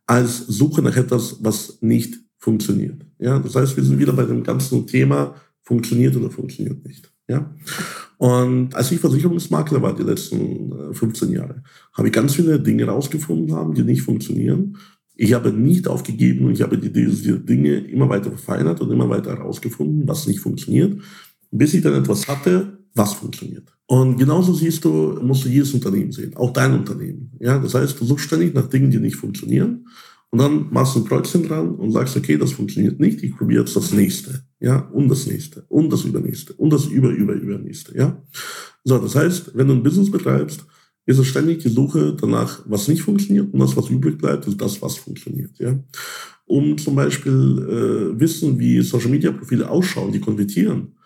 als 0.07 0.47
Suche 0.47 0.83
nach 0.83 0.97
etwas, 0.97 1.39
was 1.41 1.79
nicht 1.81 2.19
funktioniert. 2.39 3.05
Ja, 3.19 3.39
das 3.39 3.55
heißt, 3.55 3.77
wir 3.77 3.85
sind 3.85 3.99
wieder 3.99 4.13
bei 4.13 4.25
dem 4.25 4.43
ganzen 4.43 4.87
Thema, 4.87 5.35
funktioniert 5.63 6.15
oder 6.17 6.31
funktioniert 6.31 6.85
nicht. 6.87 7.11
Ja. 7.27 7.55
Und 8.19 8.75
als 8.75 8.93
ich 8.93 9.01
Versicherungsmakler 9.01 9.81
war 9.81 9.95
die 9.95 10.03
letzten 10.03 10.95
15 10.95 11.31
äh, 11.31 11.37
Jahre, 11.37 11.63
habe 11.95 12.09
ich 12.09 12.13
ganz 12.13 12.35
viele 12.35 12.61
Dinge 12.61 12.85
rausgefunden 12.85 13.55
haben, 13.55 13.75
die 13.75 13.83
nicht 13.83 14.03
funktionieren. 14.03 14.77
Ich 15.17 15.33
habe 15.33 15.53
nicht 15.53 15.89
aufgegeben 15.89 16.45
und 16.47 16.53
ich 16.53 16.63
habe 16.63 16.77
die, 16.77 16.93
diese 16.93 17.41
Dinge 17.41 17.77
immer 17.77 18.09
weiter 18.09 18.31
verfeinert 18.31 18.81
und 18.81 18.91
immer 18.91 19.09
weiter 19.09 19.37
herausgefunden, 19.37 20.07
was 20.07 20.27
nicht 20.27 20.41
funktioniert, 20.41 21.01
bis 21.51 21.73
ich 21.75 21.83
dann 21.83 21.95
etwas 21.95 22.29
hatte, 22.29 22.79
was 22.95 23.15
funktioniert. 23.15 23.74
Und 23.87 24.17
genauso 24.17 24.55
siehst 24.55 24.85
du, 24.85 25.19
musst 25.23 25.45
du 25.45 25.49
jedes 25.49 25.75
Unternehmen 25.75 26.11
sehen, 26.11 26.35
auch 26.37 26.53
dein 26.53 26.73
Unternehmen. 26.73 27.33
Ja, 27.39 27.59
das 27.59 27.75
heißt, 27.75 28.01
du 28.01 28.05
suchst 28.05 28.27
ständig 28.27 28.55
nach 28.55 28.69
Dingen, 28.69 28.91
die 28.91 28.99
nicht 28.99 29.17
funktionieren 29.17 29.85
und 30.35 30.41
dann 30.41 30.67
machst 30.73 30.97
du 30.97 30.99
ein 30.99 31.05
Kreuzchen 31.05 31.47
dran 31.47 31.77
und 31.77 31.93
sagst, 31.93 32.17
okay, 32.17 32.37
das 32.37 32.51
funktioniert 32.51 32.99
nicht, 32.99 33.23
ich 33.23 33.37
probiere 33.37 33.61
jetzt 33.61 33.77
das 33.77 33.93
nächste, 33.93 34.43
ja, 34.59 34.81
und 34.93 35.09
das 35.09 35.29
nächste, 35.29 35.65
und 35.69 35.93
das 35.93 36.03
übernächste, 36.03 36.55
und 36.55 36.73
das 36.73 36.87
über, 36.87 37.11
über, 37.11 37.35
übernächste, 37.35 37.97
ja. 37.97 38.21
So, 38.83 38.99
das 38.99 39.15
heißt, 39.15 39.53
wenn 39.55 39.69
du 39.69 39.75
ein 39.75 39.85
Business 39.85 40.11
betreibst, 40.11 40.67
ist 41.07 41.19
es 41.19 41.29
ständig 41.29 41.63
die 41.63 41.69
Suche 41.69 42.17
danach, 42.21 42.65
was 42.67 42.89
nicht 42.89 43.03
funktioniert, 43.03 43.55
und 43.55 43.61
das, 43.61 43.77
was 43.77 43.89
übrig 43.91 44.19
bleibt, 44.19 44.49
ist 44.49 44.61
das, 44.61 44.83
was 44.83 44.97
funktioniert, 44.97 45.57
ja. 45.61 45.79
Um 46.47 46.77
zum 46.79 46.97
Beispiel 46.97 48.13
äh, 48.13 48.19
wissen, 48.19 48.59
wie 48.59 48.83
Social 48.83 49.11
Media 49.11 49.31
Profile 49.31 49.71
ausschauen, 49.71 50.11
die 50.11 50.21
konvertieren, 50.21 50.97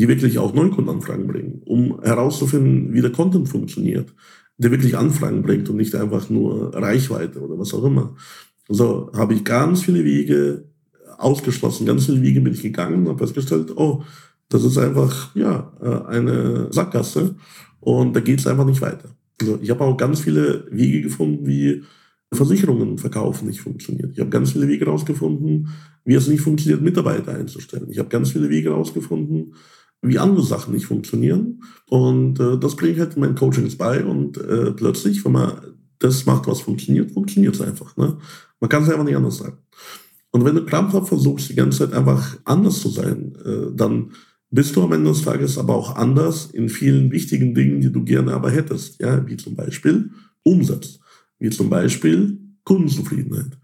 die 0.00 0.08
wirklich 0.08 0.38
auch 0.38 0.54
Neukundenanfragen 0.54 1.26
bringen, 1.26 1.62
um 1.66 2.00
herauszufinden, 2.02 2.92
wie 2.94 3.02
der 3.02 3.12
Content 3.12 3.48
funktioniert, 3.48 4.12
der 4.56 4.70
wirklich 4.70 4.96
Anfragen 4.96 5.42
bringt 5.42 5.68
und 5.68 5.76
nicht 5.76 5.94
einfach 5.94 6.30
nur 6.30 6.74
Reichweite 6.74 7.40
oder 7.40 7.58
was 7.58 7.74
auch 7.74 7.84
immer 7.84 8.16
so 8.70 9.10
habe 9.14 9.34
ich 9.34 9.44
ganz 9.44 9.82
viele 9.82 10.04
Wege 10.04 10.64
ausgeschlossen, 11.18 11.86
ganz 11.86 12.06
viele 12.06 12.22
Wege 12.22 12.40
bin 12.40 12.54
ich 12.54 12.62
gegangen 12.62 13.02
und 13.02 13.08
habe 13.08 13.18
festgestellt, 13.18 13.76
oh, 13.76 14.02
das 14.48 14.64
ist 14.64 14.78
einfach 14.78 15.34
ja 15.34 15.72
äh, 15.82 16.06
eine 16.08 16.72
Sackgasse 16.72 17.34
und 17.80 18.14
da 18.14 18.20
geht 18.20 18.38
es 18.38 18.46
einfach 18.46 18.64
nicht 18.64 18.80
weiter. 18.80 19.10
Also 19.40 19.58
ich 19.60 19.70
habe 19.70 19.84
auch 19.84 19.96
ganz 19.96 20.20
viele 20.20 20.66
Wege 20.70 21.02
gefunden, 21.02 21.46
wie 21.46 21.82
Versicherungen 22.32 22.96
verkaufen 22.96 23.48
nicht 23.48 23.60
funktioniert. 23.60 24.12
Ich 24.12 24.20
habe 24.20 24.30
ganz 24.30 24.52
viele 24.52 24.68
Wege 24.68 24.86
herausgefunden, 24.86 25.68
wie 26.04 26.14
es 26.14 26.28
nicht 26.28 26.42
funktioniert, 26.42 26.80
Mitarbeiter 26.80 27.34
einzustellen. 27.34 27.88
Ich 27.90 27.98
habe 27.98 28.08
ganz 28.08 28.30
viele 28.30 28.48
Wege 28.48 28.70
herausgefunden, 28.70 29.54
wie 30.02 30.18
andere 30.18 30.44
Sachen 30.44 30.74
nicht 30.74 30.86
funktionieren. 30.86 31.62
Und 31.88 32.40
äh, 32.40 32.58
das 32.58 32.76
bringe 32.76 32.92
ich 32.92 33.00
halt 33.00 33.14
in 33.14 33.20
meinen 33.20 33.34
Coachings 33.34 33.76
bei. 33.76 34.04
Und 34.04 34.38
äh, 34.38 34.72
plötzlich, 34.72 35.24
wenn 35.24 35.32
man 35.32 35.60
das 35.98 36.26
macht, 36.26 36.46
was 36.46 36.60
funktioniert, 36.60 37.10
funktioniert 37.10 37.54
es 37.54 37.60
einfach. 37.60 37.96
Ne? 37.96 38.18
Man 38.60 38.70
kann 38.70 38.82
es 38.82 38.88
einfach 38.88 39.04
nicht 39.04 39.16
anders 39.16 39.38
sagen. 39.38 39.58
Und 40.32 40.44
wenn 40.44 40.54
du 40.54 40.64
krampfhaft 40.64 41.08
versuchst, 41.08 41.50
die 41.50 41.54
ganze 41.54 41.78
Zeit 41.78 41.92
einfach 41.92 42.38
anders 42.44 42.80
zu 42.80 42.88
sein, 42.88 43.34
äh, 43.44 43.74
dann 43.74 44.12
bist 44.50 44.74
du 44.74 44.82
am 44.82 44.92
Ende 44.92 45.10
des 45.10 45.22
Tages 45.22 45.58
aber 45.58 45.76
auch 45.76 45.96
anders 45.96 46.46
in 46.46 46.68
vielen 46.68 47.10
wichtigen 47.12 47.54
Dingen, 47.54 47.80
die 47.80 47.92
du 47.92 48.04
gerne 48.04 48.32
aber 48.32 48.50
hättest. 48.50 49.00
Ja, 49.00 49.26
wie 49.26 49.36
zum 49.36 49.54
Beispiel 49.54 50.10
Umsatz, 50.42 50.98
wie 51.38 51.50
zum 51.50 51.70
Beispiel 51.70 52.38
Kundenzufriedenheit, 52.64 53.58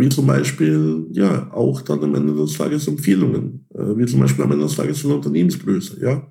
wie 0.00 0.08
zum 0.08 0.26
Beispiel, 0.26 1.06
ja, 1.12 1.52
auch 1.52 1.82
dann 1.82 2.02
am 2.02 2.14
Ende 2.14 2.34
des 2.34 2.56
Tages 2.56 2.88
Empfehlungen, 2.88 3.66
äh, 3.74 3.96
wie 3.96 4.06
zum 4.06 4.20
Beispiel 4.20 4.44
am 4.44 4.52
Ende 4.52 4.64
des 4.64 4.76
Tages 4.76 5.04
eine 5.04 5.14
Unternehmensgröße, 5.14 6.02
ja. 6.02 6.26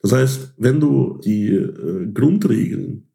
Das 0.00 0.12
heißt, 0.12 0.54
wenn 0.58 0.78
du 0.78 1.18
die 1.24 1.48
äh, 1.48 2.06
Grundregeln 2.12 3.08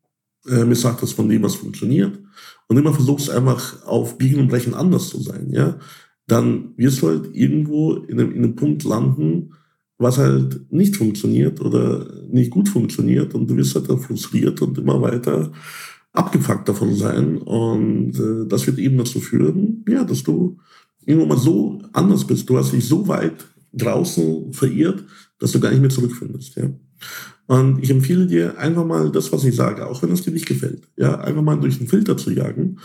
äh, 0.48 0.66
missachtet 0.66 1.10
von 1.10 1.30
dem, 1.30 1.44
was 1.44 1.56
funktioniert, 1.56 2.20
und 2.68 2.78
immer 2.78 2.94
versuchst 2.94 3.30
einfach 3.30 3.86
auf 3.86 4.18
Biegen 4.18 4.40
und 4.40 4.48
Brechen 4.48 4.74
anders 4.74 5.10
zu 5.10 5.22
sein, 5.22 5.50
ja, 5.52 5.78
dann 6.28 6.74
wirst 6.78 7.02
du 7.02 7.08
halt 7.08 7.30
irgendwo 7.34 7.94
in 7.94 8.20
einem, 8.20 8.32
in 8.32 8.44
einem 8.44 8.56
Punkt 8.56 8.84
landen, 8.84 9.54
was 9.98 10.18
halt 10.18 10.72
nicht 10.72 10.96
funktioniert 10.96 11.62
oder 11.62 12.08
nicht 12.30 12.52
gut 12.52 12.68
funktioniert 12.68 13.36
und 13.36 13.50
du 13.50 13.56
wirst 13.56 13.76
halt 13.76 13.90
dann 13.90 14.00
frustriert 14.00 14.62
und 14.62 14.78
immer 14.78 15.02
weiter 15.02 15.52
abgefuckt 16.14 16.70
davon 16.70 16.96
sein 16.96 17.38
und 17.40 18.16
äh, 18.20 18.48
das 18.48 18.66
wird 18.68 18.78
eben 18.78 18.98
dazu 18.98 19.20
führen, 19.20 19.84
ja, 19.88 20.04
dass 20.04 20.24
du 20.24 20.58
irgendwann 21.06 21.30
mal 21.30 21.38
so 21.38 21.82
anders 21.92 22.26
bist, 22.26 22.50
du 22.50 22.58
hast 22.58 22.72
dich 22.72 22.88
so 22.88 23.08
weit 23.08 23.46
draußen 23.74 24.54
verirrt, 24.54 25.04
dass 25.40 25.52
du 25.52 25.60
gar 25.60 25.72
nicht 25.72 25.82
mehr 25.82 25.90
zurückfindest, 25.90 26.56
ja. 26.56 26.70
Und 27.48 27.84
ich 27.84 27.90
empfehle 27.90 28.26
dir 28.26 28.58
einfach 28.58 28.86
mal 28.86 29.12
das, 29.12 29.32
was 29.34 29.44
ich 29.44 29.56
sage, 29.56 29.86
auch 29.86 30.02
wenn 30.02 30.12
es 30.12 30.22
dir 30.22 30.32
nicht 30.32 30.46
gefällt. 30.46 30.88
Ja, 30.96 31.20
einfach 31.20 31.42
mal 31.42 31.60
durch 31.60 31.78
den 31.78 31.88
Filter 31.88 32.16
zu 32.16 32.32
jagen 32.32 32.80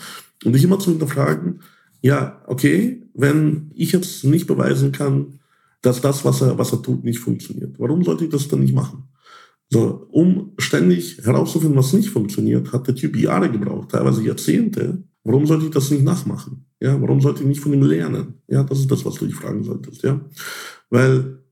und 0.45 0.53
dich 0.53 0.65
immer 0.65 0.81
zu 0.81 0.91
hinterfragen, 0.91 1.61
ja, 2.01 2.43
okay, 2.47 3.09
wenn 3.15 3.71
ich 3.75 3.93
jetzt 3.93 4.25
nicht 4.25 4.47
beweisen 4.47 4.91
kann, 4.91 5.39
dass 5.83 6.01
das, 6.01 6.25
was 6.25 6.41
er, 6.41 6.59
was 6.59 6.73
er 6.73 6.83
tut, 6.83 7.05
nicht 7.05 7.21
funktioniert, 7.21 7.79
warum 7.79 8.03
sollte 8.03 8.25
ich 8.25 8.31
das 8.31 8.49
dann 8.49 8.61
nicht 8.61 8.75
machen? 8.75 9.05
So, 9.71 10.07
um 10.11 10.53
ständig 10.59 11.19
herauszufinden, 11.23 11.79
was 11.79 11.93
nicht 11.93 12.09
funktioniert, 12.09 12.73
hat 12.73 12.87
der 12.87 12.95
Typ 12.95 13.17
Jahre 13.17 13.51
gebraucht, 13.51 13.91
teilweise 13.91 14.23
Jahrzehnte. 14.25 15.03
Warum 15.25 15.47
sollte 15.47 15.67
ich 15.67 15.71
das 15.71 15.91
nicht 15.91 16.05
nachmachen? 16.05 16.65
Ja, 16.81 17.01
warum 17.01 17.21
sollte 17.21 17.43
ich 17.43 17.49
nicht 17.49 17.61
von 17.61 17.75
ihm 17.75 17.83
lernen? 17.83 18.35
Ja, 18.49 18.63
das 18.63 18.79
ist 18.81 18.91
das, 18.91 19.05
was 19.05 19.15
du 19.15 19.27
dich 19.27 19.35
fragen 19.35 19.63
solltest, 19.65 20.03
ja. 20.03 20.21
Weil, 20.89 21.43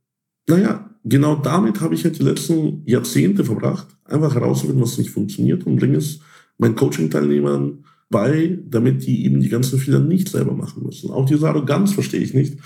naja, 0.48 0.90
genau 1.04 1.36
damit 1.36 1.80
habe 1.80 1.94
ich 1.94 2.04
halt 2.04 2.18
die 2.18 2.22
letzten 2.22 2.82
Jahrzehnte 2.86 3.44
verbracht, 3.44 3.88
einfach 4.04 4.34
herauszufinden, 4.34 4.82
was 4.82 4.96
nicht 4.96 5.10
funktioniert 5.10 5.66
und 5.66 5.76
bringe 5.76 5.98
es 5.98 6.20
meinen 6.56 6.74
Coaching-Teilnehmern 6.74 7.84
bei, 8.08 8.58
damit 8.66 9.04
die 9.04 9.24
eben 9.24 9.40
die 9.40 9.48
ganzen 9.48 9.78
Fehler 9.78 10.00
nicht 10.00 10.28
selber 10.28 10.52
machen 10.52 10.84
müssen. 10.84 11.10
Auch 11.10 11.26
diese 11.26 11.48
Arroganz 11.48 11.92
verstehe 11.92 12.20
ich 12.20 12.32
nicht, 12.32 12.58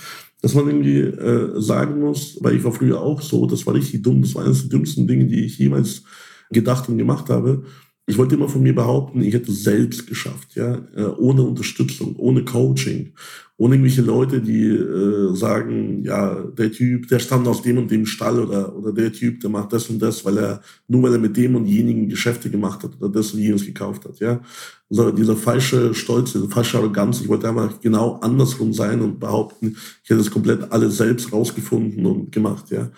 dass 0.43 0.55
man 0.55 0.67
irgendwie 0.67 0.99
äh, 1.01 1.61
sagen 1.61 2.01
muss, 2.01 2.39
weil 2.41 2.57
ich 2.57 2.65
war 2.65 2.73
früher 2.73 3.01
auch 3.01 3.21
so, 3.21 3.47
das 3.47 3.67
war 3.67 3.75
richtig 3.75 4.03
dumm, 4.03 4.23
das 4.23 4.35
war 4.35 4.45
eines 4.45 4.61
der 4.61 4.71
dümmsten 4.71 5.07
Dinge, 5.07 5.27
die 5.27 5.45
ich 5.45 5.59
jemals 5.59 6.03
gedacht 6.51 6.89
und 6.89 6.99
gemacht 6.99 7.29
habe. 7.29 7.65
Ich 8.07 8.19
wollte 8.19 8.35
immer 8.35 8.49
von 8.49 8.63
mir 8.63 8.75
behaupten, 8.75 9.23
ich 9.23 9.35
hätte 9.35 9.53
es 9.53 9.63
selbst 9.63 10.07
geschafft, 10.07 10.57
ja, 10.57 10.81
äh, 10.97 11.05
ohne 11.19 11.43
Unterstützung, 11.43 12.17
ohne 12.17 12.45
Coaching, 12.45 13.13
ohne 13.61 13.75
irgendwelche 13.75 14.01
Leute, 14.01 14.41
die 14.41 14.69
äh, 14.69 15.37
sagen, 15.37 16.03
ja, 16.03 16.35
der 16.35 16.73
Typ, 16.73 17.09
der 17.09 17.19
stammt 17.19 17.47
aus 17.47 17.61
dem 17.61 17.77
und 17.77 17.91
dem 17.91 18.07
Stall 18.07 18.39
oder, 18.39 18.75
oder 18.75 18.91
der 18.91 19.13
Typ, 19.13 19.41
der 19.41 19.51
macht 19.51 19.75
das 19.75 19.91
und 19.91 20.01
das, 20.01 20.25
weil 20.25 20.39
er, 20.39 20.63
nur 20.89 21.03
weil 21.03 21.13
er 21.13 21.19
mit 21.19 21.37
dem 21.37 21.55
und 21.57 21.67
jenigen 21.67 22.09
Geschäfte 22.09 22.49
gemacht 22.49 22.83
hat 22.83 22.93
oder 22.99 23.11
das 23.11 23.35
und 23.35 23.41
jenes 23.41 23.67
gekauft 23.67 24.07
hat, 24.07 24.19
ja. 24.19 24.41
Also 24.89 25.11
dieser 25.11 25.37
falsche 25.37 25.93
Stolz, 25.93 26.33
diese 26.33 26.49
falsche 26.49 26.79
Arroganz, 26.79 27.21
ich 27.21 27.29
wollte 27.29 27.51
einfach 27.51 27.79
genau 27.83 28.15
andersrum 28.23 28.73
sein 28.73 29.03
und 29.03 29.21
behaupten, 29.21 29.77
ich 30.05 30.09
hätte 30.09 30.21
das 30.21 30.31
komplett 30.31 30.73
alles 30.73 30.97
selbst 30.97 31.31
rausgefunden 31.31 32.07
und 32.07 32.33
gemacht, 32.33 32.71
ja. 32.71 32.91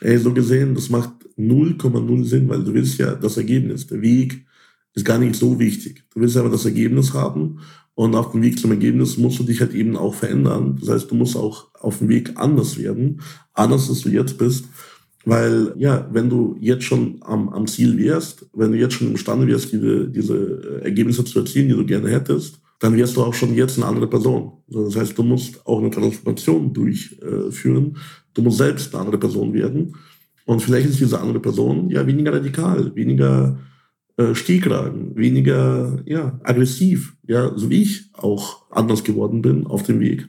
Ey, 0.00 0.18
so 0.18 0.34
gesehen, 0.34 0.74
das 0.74 0.90
macht 0.90 1.12
0,0 1.38 2.24
Sinn, 2.24 2.48
weil 2.48 2.64
du 2.64 2.74
willst 2.74 2.98
ja 2.98 3.14
das 3.14 3.36
Ergebnis, 3.36 3.86
der 3.86 4.02
Weg, 4.02 4.44
ist 4.92 5.04
gar 5.04 5.18
nicht 5.18 5.36
so 5.36 5.60
wichtig. 5.60 6.02
Du 6.12 6.20
willst 6.20 6.36
aber 6.36 6.48
das 6.48 6.64
Ergebnis 6.64 7.14
haben 7.14 7.60
und 8.00 8.14
auf 8.14 8.32
dem 8.32 8.40
Weg 8.40 8.58
zum 8.58 8.70
Ergebnis 8.70 9.18
musst 9.18 9.40
du 9.40 9.42
dich 9.42 9.60
halt 9.60 9.74
eben 9.74 9.94
auch 9.94 10.14
verändern. 10.14 10.78
Das 10.80 10.88
heißt, 10.88 11.10
du 11.10 11.14
musst 11.14 11.36
auch 11.36 11.66
auf 11.74 11.98
dem 11.98 12.08
Weg 12.08 12.32
anders 12.36 12.78
werden, 12.78 13.20
anders 13.52 13.90
als 13.90 14.00
du 14.00 14.08
jetzt 14.08 14.38
bist. 14.38 14.64
Weil, 15.26 15.74
ja, 15.76 16.08
wenn 16.10 16.30
du 16.30 16.56
jetzt 16.60 16.84
schon 16.84 17.18
am, 17.20 17.50
am 17.50 17.66
Ziel 17.66 17.98
wärst, 17.98 18.46
wenn 18.54 18.72
du 18.72 18.78
jetzt 18.78 18.94
schon 18.94 19.08
imstande 19.10 19.46
wärst, 19.46 19.70
diese, 19.70 20.08
diese 20.08 20.80
Ergebnisse 20.82 21.26
zu 21.26 21.40
erzielen, 21.40 21.68
die 21.68 21.74
du 21.74 21.84
gerne 21.84 22.08
hättest, 22.08 22.58
dann 22.78 22.96
wärst 22.96 23.18
du 23.18 23.22
auch 23.22 23.34
schon 23.34 23.54
jetzt 23.54 23.76
eine 23.76 23.84
andere 23.84 24.06
Person. 24.06 24.52
Das 24.68 24.96
heißt, 24.96 25.18
du 25.18 25.22
musst 25.22 25.66
auch 25.66 25.80
eine 25.80 25.90
Transformation 25.90 26.72
durchführen. 26.72 27.98
Du 28.32 28.40
musst 28.40 28.56
selbst 28.56 28.94
eine 28.94 29.04
andere 29.04 29.18
Person 29.18 29.52
werden. 29.52 29.94
Und 30.46 30.62
vielleicht 30.62 30.88
ist 30.88 31.00
diese 31.00 31.20
andere 31.20 31.40
Person 31.40 31.90
ja 31.90 32.06
weniger 32.06 32.32
radikal, 32.32 32.96
weniger 32.96 33.58
äh, 34.20 34.34
Stehkragen, 34.34 35.16
weniger 35.16 36.02
ja, 36.04 36.38
aggressiv, 36.44 37.16
ja, 37.26 37.56
so 37.56 37.70
wie 37.70 37.82
ich 37.82 38.10
auch 38.12 38.70
anders 38.70 39.02
geworden 39.02 39.40
bin 39.40 39.66
auf 39.66 39.82
dem 39.82 39.98
Weg. 40.00 40.28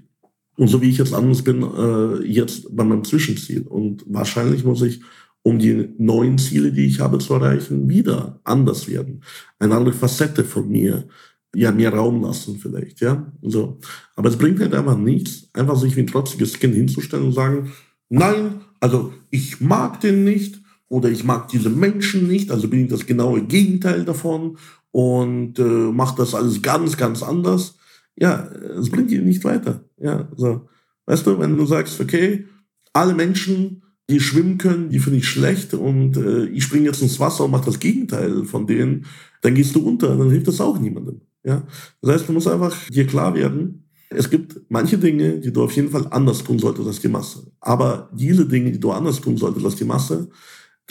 Und 0.56 0.70
so 0.70 0.82
wie 0.82 0.90
ich 0.90 0.98
jetzt 0.98 1.14
anders 1.14 1.42
bin, 1.42 1.62
äh, 1.62 2.26
jetzt 2.26 2.74
bei 2.74 2.86
meinem 2.86 3.04
Zwischenziel. 3.04 3.64
Und 3.64 4.06
wahrscheinlich 4.08 4.64
muss 4.64 4.82
ich, 4.82 5.02
um 5.44 5.60
die 5.60 5.90
neuen 5.98 6.38
Ziele, 6.38 6.72
die 6.72 6.86
ich 6.86 7.02
habe 7.02 7.18
zu 7.18 7.34
erreichen, 7.34 7.90
wieder 7.90 8.40
anders 8.46 8.88
werden. 8.88 9.24
Eine 9.60 9.76
andere 9.76 9.94
Facette 9.94 10.46
von 10.46 10.70
mir, 10.70 11.08
ja, 11.54 11.74
mehr 11.74 11.94
Raum 11.94 12.22
lassen 12.22 12.60
vielleicht, 12.60 13.02
ja. 13.02 13.30
So. 13.42 13.80
Aber 14.16 14.30
es 14.30 14.38
bringt 14.38 14.62
halt 14.62 14.74
einfach 14.74 14.98
nichts, 14.98 15.50
einfach 15.54 15.76
sich 15.76 15.98
wie 15.98 16.02
ein 16.02 16.08
trotziges 16.08 16.60
Kind 16.60 16.76
hinzustellen 16.76 17.26
und 17.26 17.34
sagen, 17.34 17.72
nein, 18.08 18.62
also 18.80 19.12
ich 19.32 19.60
mag 19.60 20.00
den 20.00 20.24
nicht, 20.24 20.61
oder 20.92 21.10
ich 21.10 21.24
mag 21.24 21.48
diese 21.48 21.70
Menschen 21.70 22.28
nicht, 22.28 22.52
also 22.52 22.68
bin 22.68 22.84
ich 22.84 22.90
das 22.90 23.06
genaue 23.06 23.44
Gegenteil 23.44 24.04
davon 24.04 24.58
und 24.92 25.58
äh, 25.58 25.64
mache 25.64 26.18
das 26.18 26.36
alles 26.36 26.62
ganz, 26.62 26.98
ganz 26.98 27.24
anders. 27.24 27.78
Ja, 28.18 28.50
es 28.78 28.90
bringt 28.90 29.10
dich 29.10 29.22
nicht 29.22 29.46
weiter. 29.46 29.86
Ja, 29.98 30.28
so. 30.36 30.68
Weißt 31.06 31.26
du, 31.26 31.40
wenn 31.40 31.56
du 31.56 31.66
sagst, 31.66 32.02
okay, 32.02 32.46
alle 32.92 33.14
Menschen, 33.14 33.84
die 34.10 34.20
schwimmen 34.20 34.58
können, 34.58 34.90
die 34.90 35.00
finde 35.00 35.20
ich 35.20 35.30
schlecht 35.30 35.74
und 35.74 36.18
äh, 36.18 36.48
ich 36.48 36.66
springe 36.66 36.88
jetzt 36.88 37.02
ins 37.02 37.22
Wasser 37.22 37.46
und 37.46 37.52
mache 37.52 37.68
das 37.68 37.80
Gegenteil 37.80 38.44
von 38.44 38.68
denen, 38.68 39.06
dann 39.44 39.56
gehst 39.56 39.74
du 39.74 39.88
unter, 39.88 40.18
dann 40.18 40.30
hilft 40.30 40.50
das 40.50 40.60
auch 40.60 40.78
niemandem. 40.78 41.22
Ja, 41.46 41.64
das 42.02 42.16
heißt, 42.16 42.28
du 42.28 42.34
musst 42.34 42.50
einfach 42.50 42.76
dir 42.90 43.08
klar 43.08 43.34
werden, 43.34 43.86
es 44.10 44.30
gibt 44.30 44.60
manche 44.68 44.98
Dinge, 44.98 45.40
die 45.40 45.54
du 45.54 45.64
auf 45.64 45.72
jeden 45.72 45.90
Fall 45.90 46.06
anders 46.10 46.44
tun 46.44 46.60
solltest 46.60 46.86
als 46.86 47.00
die 47.00 47.08
Masse. 47.08 47.50
Aber 47.62 48.10
diese 48.14 48.46
Dinge, 48.46 48.74
die 48.74 48.80
du 48.80 48.92
anders 48.92 49.22
tun 49.22 49.38
solltest 49.38 49.66
als 49.66 49.78
die 49.78 49.86
Masse, 49.86 50.28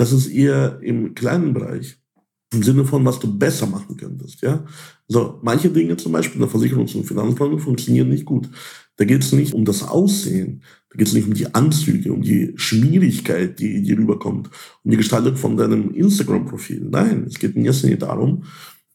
das 0.01 0.13
ist 0.13 0.29
eher 0.29 0.79
im 0.81 1.15
kleinen 1.15 1.53
Bereich. 1.53 1.99
Im 2.55 2.63
Sinne 2.63 2.87
von, 2.87 3.05
was 3.05 3.21
du 3.21 3.39
besser 3.39 3.67
machen 3.67 3.99
könntest, 3.99 4.41
ja. 4.41 4.65
So, 5.07 5.39
manche 5.43 5.69
Dinge 5.69 5.99
zum 5.99 6.13
Beispiel 6.13 6.41
in 6.41 6.49
der 6.49 6.51
Versicherungs- 6.51 6.97
und 6.97 7.05
Finanzplanung 7.05 7.59
funktionieren 7.59 8.09
nicht 8.09 8.25
gut. 8.25 8.49
Da 8.97 9.05
geht 9.05 9.23
es 9.23 9.33
nicht 9.33 9.53
um 9.53 9.67
das 9.67 9.83
Aussehen, 9.87 10.63
da 10.89 10.97
geht 10.97 11.07
es 11.07 11.13
nicht 11.13 11.29
um 11.29 11.35
die 11.35 11.55
Anzüge, 11.55 12.15
um 12.15 12.23
die 12.23 12.55
Schmierigkeit, 12.57 13.61
die, 13.61 13.83
die 13.83 13.93
rüberkommt, 13.93 14.49
um 14.83 14.91
die 14.91 14.97
Gestaltung 14.97 15.37
von 15.37 15.59
deinem 15.59 15.93
Instagram-Profil. 15.95 16.89
Nein, 16.91 17.25
es 17.29 17.39
geht 17.39 17.55
in 17.55 17.67
erster 17.67 17.87
Linie 17.87 17.99
darum, 17.99 18.45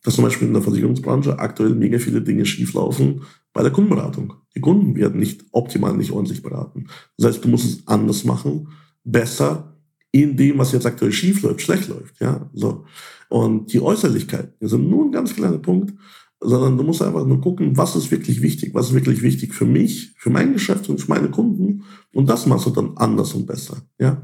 dass 0.02 0.16
zum 0.16 0.24
Beispiel 0.24 0.48
in 0.48 0.54
der 0.56 0.64
Versicherungsbranche 0.64 1.38
aktuell 1.38 1.76
mega 1.76 2.00
viele 2.00 2.24
Dinge 2.24 2.48
schieflaufen 2.48 3.22
bei 3.54 3.62
der 3.62 3.72
Kundenberatung. 3.72 4.34
Die 4.56 4.62
Kunden 4.62 4.96
werden 4.96 5.20
nicht 5.20 5.46
optimal, 5.52 5.96
nicht 5.96 6.12
ordentlich 6.12 6.42
beraten. 6.42 6.88
Das 7.16 7.28
heißt, 7.28 7.46
du 7.46 7.50
musst 7.50 7.66
es 7.66 7.88
anders 7.88 8.24
machen, 8.24 8.70
besser, 9.04 9.75
in 10.16 10.38
dem, 10.38 10.58
was 10.58 10.72
jetzt 10.72 10.86
aktuell 10.86 11.12
schief 11.12 11.42
läuft, 11.42 11.62
schlecht 11.62 11.90
läuft. 11.90 12.22
Ja, 12.22 12.50
so. 12.54 12.86
Und 13.28 13.74
die 13.74 13.82
Äußerlichkeiten 13.82 14.66
sind 14.66 14.90
nur 14.90 15.04
ein 15.04 15.12
ganz 15.12 15.36
kleiner 15.36 15.58
Punkt, 15.58 15.94
sondern 16.40 16.78
du 16.78 16.84
musst 16.84 17.02
einfach 17.02 17.26
nur 17.26 17.42
gucken, 17.42 17.76
was 17.76 17.98
ist 17.98 18.12
wirklich 18.12 18.42
wichtig, 18.42 18.74
was 18.74 18.88
ist 18.88 18.94
wirklich 18.94 19.22
wichtig 19.22 19.54
für 19.54 19.66
mich, 19.66 20.14
für 20.18 20.30
mein 20.30 20.54
Geschäft 20.54 20.88
und 20.88 21.02
für 21.02 21.10
meine 21.10 21.30
Kunden. 21.30 21.84
Und 22.14 22.30
das 22.30 22.46
machst 22.46 22.66
du 22.66 22.70
dann 22.70 22.96
anders 22.96 23.34
und 23.34 23.46
besser. 23.46 23.76
Ja. 24.00 24.22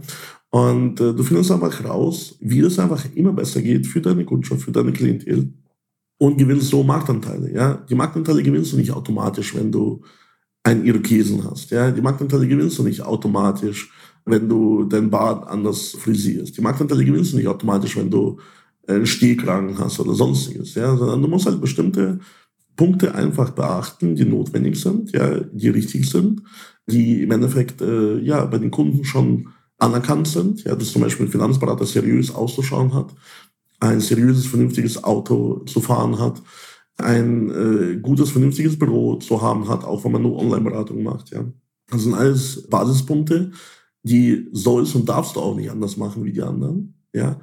Und 0.49 1.01
äh, 1.01 1.13
du 1.13 1.23
findest 1.23 1.51
einfach 1.51 1.83
raus, 1.83 2.37
wie 2.39 2.61
es 2.61 2.79
einfach 2.79 3.05
immer 3.13 3.33
besser 3.33 3.61
geht 3.61 3.85
für 3.85 3.99
deine 3.99 4.23
Kundschaft, 4.23 4.61
für 4.61 4.71
deine 4.71 4.93
Klientel 4.93 5.53
und 6.19 6.37
gewinnst 6.37 6.69
so 6.69 6.83
Marktanteile. 6.83 7.53
Ja. 7.53 7.85
Die 7.89 7.95
Marktanteile 7.95 8.43
gewinnst 8.43 8.71
du 8.71 8.77
nicht 8.77 8.91
automatisch, 8.91 9.53
wenn 9.55 9.73
du 9.73 10.03
einen 10.63 10.85
Irokesen 10.85 11.43
hast. 11.43 11.71
Ja. 11.71 11.91
Die 11.91 12.01
Marktanteile 12.01 12.47
gewinnst 12.47 12.77
du 12.77 12.83
nicht 12.83 13.01
automatisch, 13.01 13.91
wenn 14.25 14.47
du 14.47 14.85
dein 14.85 15.09
Bart 15.09 15.47
anders 15.47 15.91
frisierst. 15.91 16.57
Die 16.57 16.61
Marktanteile 16.61 17.05
gewinnst 17.05 17.33
du 17.33 17.37
nicht 17.37 17.47
automatisch, 17.47 17.97
wenn 17.97 18.09
du 18.09 18.39
einen 18.87 19.05
Stehkragen 19.05 19.77
hast 19.77 19.99
oder 19.99 20.13
sonstiges, 20.13 20.75
ja, 20.75 20.95
sondern 20.95 21.21
du 21.21 21.27
musst 21.27 21.45
halt 21.45 21.61
bestimmte 21.61 22.19
Punkte 22.75 23.13
einfach 23.13 23.51
beachten, 23.51 24.15
die 24.15 24.25
notwendig 24.25 24.79
sind, 24.79 25.11
ja, 25.11 25.39
die 25.39 25.69
richtig 25.69 26.09
sind, 26.09 26.41
die 26.87 27.21
im 27.23 27.31
Endeffekt 27.31 27.81
äh, 27.81 28.19
ja 28.19 28.45
bei 28.45 28.57
den 28.57 28.71
Kunden 28.71 29.03
schon 29.03 29.49
anerkannt 29.77 30.27
sind, 30.27 30.63
ja, 30.63 30.75
dass 30.75 30.91
zum 30.91 31.01
Beispiel 31.01 31.25
ein 31.25 31.31
Finanzberater 31.31 31.85
seriös 31.85 32.33
auszuschauen 32.33 32.93
hat, 32.93 33.13
ein 33.79 33.99
seriöses, 33.99 34.45
vernünftiges 34.45 35.03
Auto 35.03 35.59
zu 35.65 35.81
fahren 35.81 36.19
hat, 36.19 36.41
ein 36.97 37.49
äh, 37.49 37.97
gutes, 37.97 38.29
vernünftiges 38.29 38.77
Büro 38.77 39.15
zu 39.15 39.41
haben 39.41 39.67
hat, 39.67 39.83
auch 39.83 40.03
wenn 40.03 40.11
man 40.11 40.21
nur 40.21 40.37
Online-Beratung 40.39 41.03
macht, 41.03 41.31
ja. 41.31 41.45
Das 41.89 42.03
sind 42.03 42.13
alles 42.13 42.67
Basispunkte, 42.69 43.51
die 44.03 44.47
sollst 44.51 44.95
und 44.95 45.07
darfst 45.07 45.35
du 45.35 45.39
auch 45.39 45.55
nicht 45.55 45.69
anders 45.69 45.97
machen 45.97 46.23
wie 46.23 46.31
die 46.31 46.41
anderen. 46.41 46.95
Ja? 47.13 47.39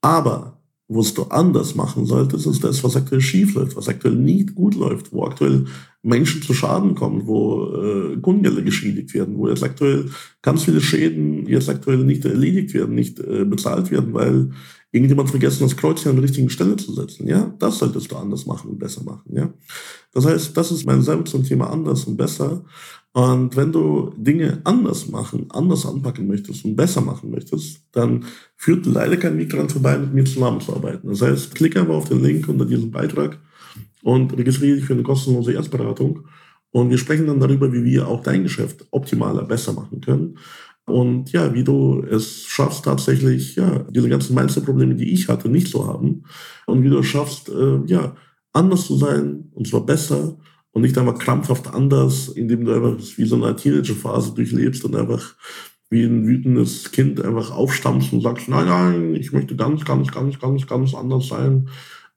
Aber 0.00 0.60
was 0.88 1.14
du 1.14 1.24
anders 1.24 1.74
machen 1.76 2.04
solltest, 2.04 2.46
ist 2.46 2.64
das, 2.64 2.82
was 2.82 2.96
aktuell 2.96 3.20
schief 3.20 3.54
läuft, 3.54 3.76
was 3.76 3.88
aktuell 3.88 4.16
nicht 4.16 4.54
gut 4.54 4.74
läuft, 4.74 5.12
wo 5.12 5.24
aktuell 5.24 5.66
Menschen 6.02 6.40
zu 6.42 6.54
Schaden 6.54 6.94
kommen, 6.94 7.26
wo 7.26 7.66
äh, 7.74 8.16
Kundengelder 8.16 8.62
geschädigt 8.62 9.12
werden, 9.12 9.36
wo 9.36 9.48
jetzt 9.48 9.62
aktuell 9.62 10.06
ganz 10.40 10.64
viele 10.64 10.80
Schäden 10.80 11.46
jetzt 11.46 11.68
aktuell 11.68 11.98
nicht 11.98 12.24
erledigt 12.24 12.72
werden, 12.72 12.94
nicht 12.94 13.20
äh, 13.20 13.44
bezahlt 13.44 13.90
werden, 13.90 14.14
weil 14.14 14.50
irgendjemand 14.92 15.30
vergessen, 15.30 15.64
das 15.64 15.76
Kreuz 15.76 16.02
hier 16.02 16.10
an 16.10 16.16
der 16.16 16.24
richtigen 16.24 16.48
Stelle 16.50 16.76
zu 16.76 16.94
setzen. 16.94 17.28
Ja, 17.28 17.54
das 17.58 17.78
solltest 17.78 18.10
du 18.10 18.16
anders 18.16 18.46
machen 18.46 18.70
und 18.70 18.78
besser 18.78 19.04
machen. 19.04 19.30
Ja, 19.34 19.52
das 20.12 20.24
heißt, 20.24 20.56
das 20.56 20.72
ist 20.72 20.86
mein 20.86 21.02
Senf 21.02 21.28
zum 21.28 21.44
Thema 21.44 21.70
anders 21.70 22.04
und 22.04 22.16
besser. 22.16 22.64
Und 23.12 23.56
wenn 23.56 23.72
du 23.72 24.12
Dinge 24.16 24.60
anders 24.64 25.08
machen, 25.08 25.46
anders 25.50 25.84
anpacken 25.84 26.28
möchtest 26.28 26.64
und 26.64 26.76
besser 26.76 27.00
machen 27.00 27.30
möchtest, 27.30 27.82
dann 27.92 28.24
führt 28.56 28.86
leider 28.86 29.16
kein 29.16 29.36
Weg 29.36 29.50
daran 29.50 29.68
vorbei, 29.68 29.98
mit 29.98 30.14
mir 30.14 30.24
zusammenzuarbeiten. 30.24 31.10
Das 31.10 31.20
heißt, 31.20 31.54
klicke 31.54 31.80
einfach 31.80 31.94
auf 31.94 32.08
den 32.08 32.22
Link 32.22 32.48
unter 32.48 32.64
diesem 32.64 32.90
Beitrag 32.90 33.38
und 34.02 34.36
registriere 34.36 34.76
dich 34.76 34.84
für 34.84 34.94
eine 34.94 35.02
kostenlose 35.02 35.52
Erstberatung. 35.52 36.26
Und 36.72 36.90
wir 36.90 36.98
sprechen 36.98 37.26
dann 37.26 37.40
darüber, 37.40 37.72
wie 37.72 37.84
wir 37.84 38.06
auch 38.06 38.22
dein 38.22 38.44
Geschäft 38.44 38.86
optimaler, 38.90 39.44
besser 39.44 39.72
machen 39.72 40.00
können. 40.00 40.38
Und 40.84 41.32
ja, 41.32 41.52
wie 41.54 41.64
du 41.64 42.02
es 42.02 42.44
schaffst, 42.46 42.84
tatsächlich, 42.84 43.56
ja, 43.56 43.84
diese 43.90 44.08
ganzen 44.08 44.34
Mindset-Probleme, 44.34 44.94
die 44.94 45.12
ich 45.12 45.28
hatte, 45.28 45.48
nicht 45.48 45.68
zu 45.68 45.86
haben. 45.86 46.24
Und 46.66 46.82
wie 46.82 46.90
du 46.90 46.98
es 46.98 47.06
schaffst, 47.06 47.48
äh, 47.48 47.80
ja, 47.86 48.16
anders 48.52 48.86
zu 48.86 48.96
sein, 48.96 49.50
und 49.52 49.66
zwar 49.66 49.84
besser 49.84 50.36
und 50.72 50.82
nicht 50.82 50.96
einfach 50.98 51.18
krampfhaft 51.18 51.72
anders, 51.72 52.28
indem 52.28 52.64
du 52.64 52.72
einfach 52.72 52.96
wie 53.16 53.24
so 53.24 53.36
eine 53.36 53.54
Teenager-Phase 53.54 54.34
durchlebst 54.34 54.84
und 54.84 54.96
einfach 54.96 55.36
wie 55.90 56.04
ein 56.04 56.26
wütendes 56.26 56.92
Kind 56.92 57.20
einfach 57.20 57.50
aufstammst 57.50 58.12
und 58.12 58.20
sagst, 58.20 58.48
nein, 58.48 58.66
nein, 58.66 59.14
ich 59.16 59.32
möchte 59.32 59.56
ganz, 59.56 59.84
ganz, 59.84 60.12
ganz, 60.12 60.38
ganz, 60.38 60.66
ganz 60.66 60.94
anders 60.94 61.28
sein. 61.28 61.68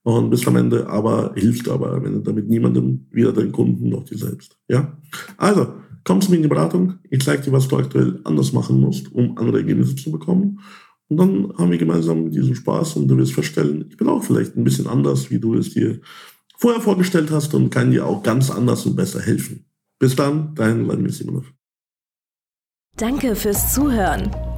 Und 0.03 0.29
bis 0.29 0.45
am 0.47 0.57
Ende 0.57 0.87
aber 0.87 1.33
hilft 1.35 1.69
aber 1.69 1.93
am 1.93 2.05
Ende 2.05 2.19
damit 2.19 2.49
niemandem, 2.49 3.07
weder 3.11 3.31
deinen 3.31 3.53
Kunden 3.53 3.89
noch 3.89 4.03
dir 4.03 4.17
selbst. 4.17 4.57
Ja? 4.67 4.97
Also, 5.37 5.73
komm 6.03 6.19
zu 6.19 6.29
mir 6.29 6.37
in 6.37 6.43
die 6.43 6.49
Beratung. 6.49 6.95
Ich 7.09 7.23
zeige 7.23 7.41
dir, 7.41 7.53
was 7.53 7.67
du 7.69 7.77
aktuell 7.77 8.19
anders 8.25 8.51
machen 8.51 8.81
musst, 8.81 9.13
um 9.13 9.37
andere 9.37 9.59
Ergebnisse 9.59 9.95
zu 9.95 10.11
bekommen. 10.11 10.59
Und 11.07 11.17
dann 11.17 11.53
haben 11.57 11.71
wir 11.71 11.77
gemeinsam 11.77 12.31
diesen 12.31 12.55
Spaß 12.55 12.97
und 12.97 13.07
du 13.07 13.17
wirst 13.17 13.33
feststellen, 13.33 13.85
ich 13.89 13.97
bin 13.97 14.07
auch 14.07 14.23
vielleicht 14.23 14.57
ein 14.57 14.63
bisschen 14.63 14.87
anders, 14.87 15.29
wie 15.31 15.39
du 15.39 15.53
es 15.55 15.73
dir 15.73 16.01
vorher 16.57 16.81
vorgestellt 16.81 17.31
hast 17.31 17.53
und 17.53 17.69
kann 17.69 17.91
dir 17.91 18.05
auch 18.05 18.23
ganz 18.23 18.49
anders 18.49 18.85
und 18.85 18.95
besser 18.95 19.21
helfen. 19.21 19.65
Bis 19.99 20.15
dann, 20.15 20.53
dein 20.55 20.85
Vladimir 20.85 21.11
Simonov. 21.11 21.53
Danke 22.97 23.35
fürs 23.35 23.73
Zuhören. 23.73 24.29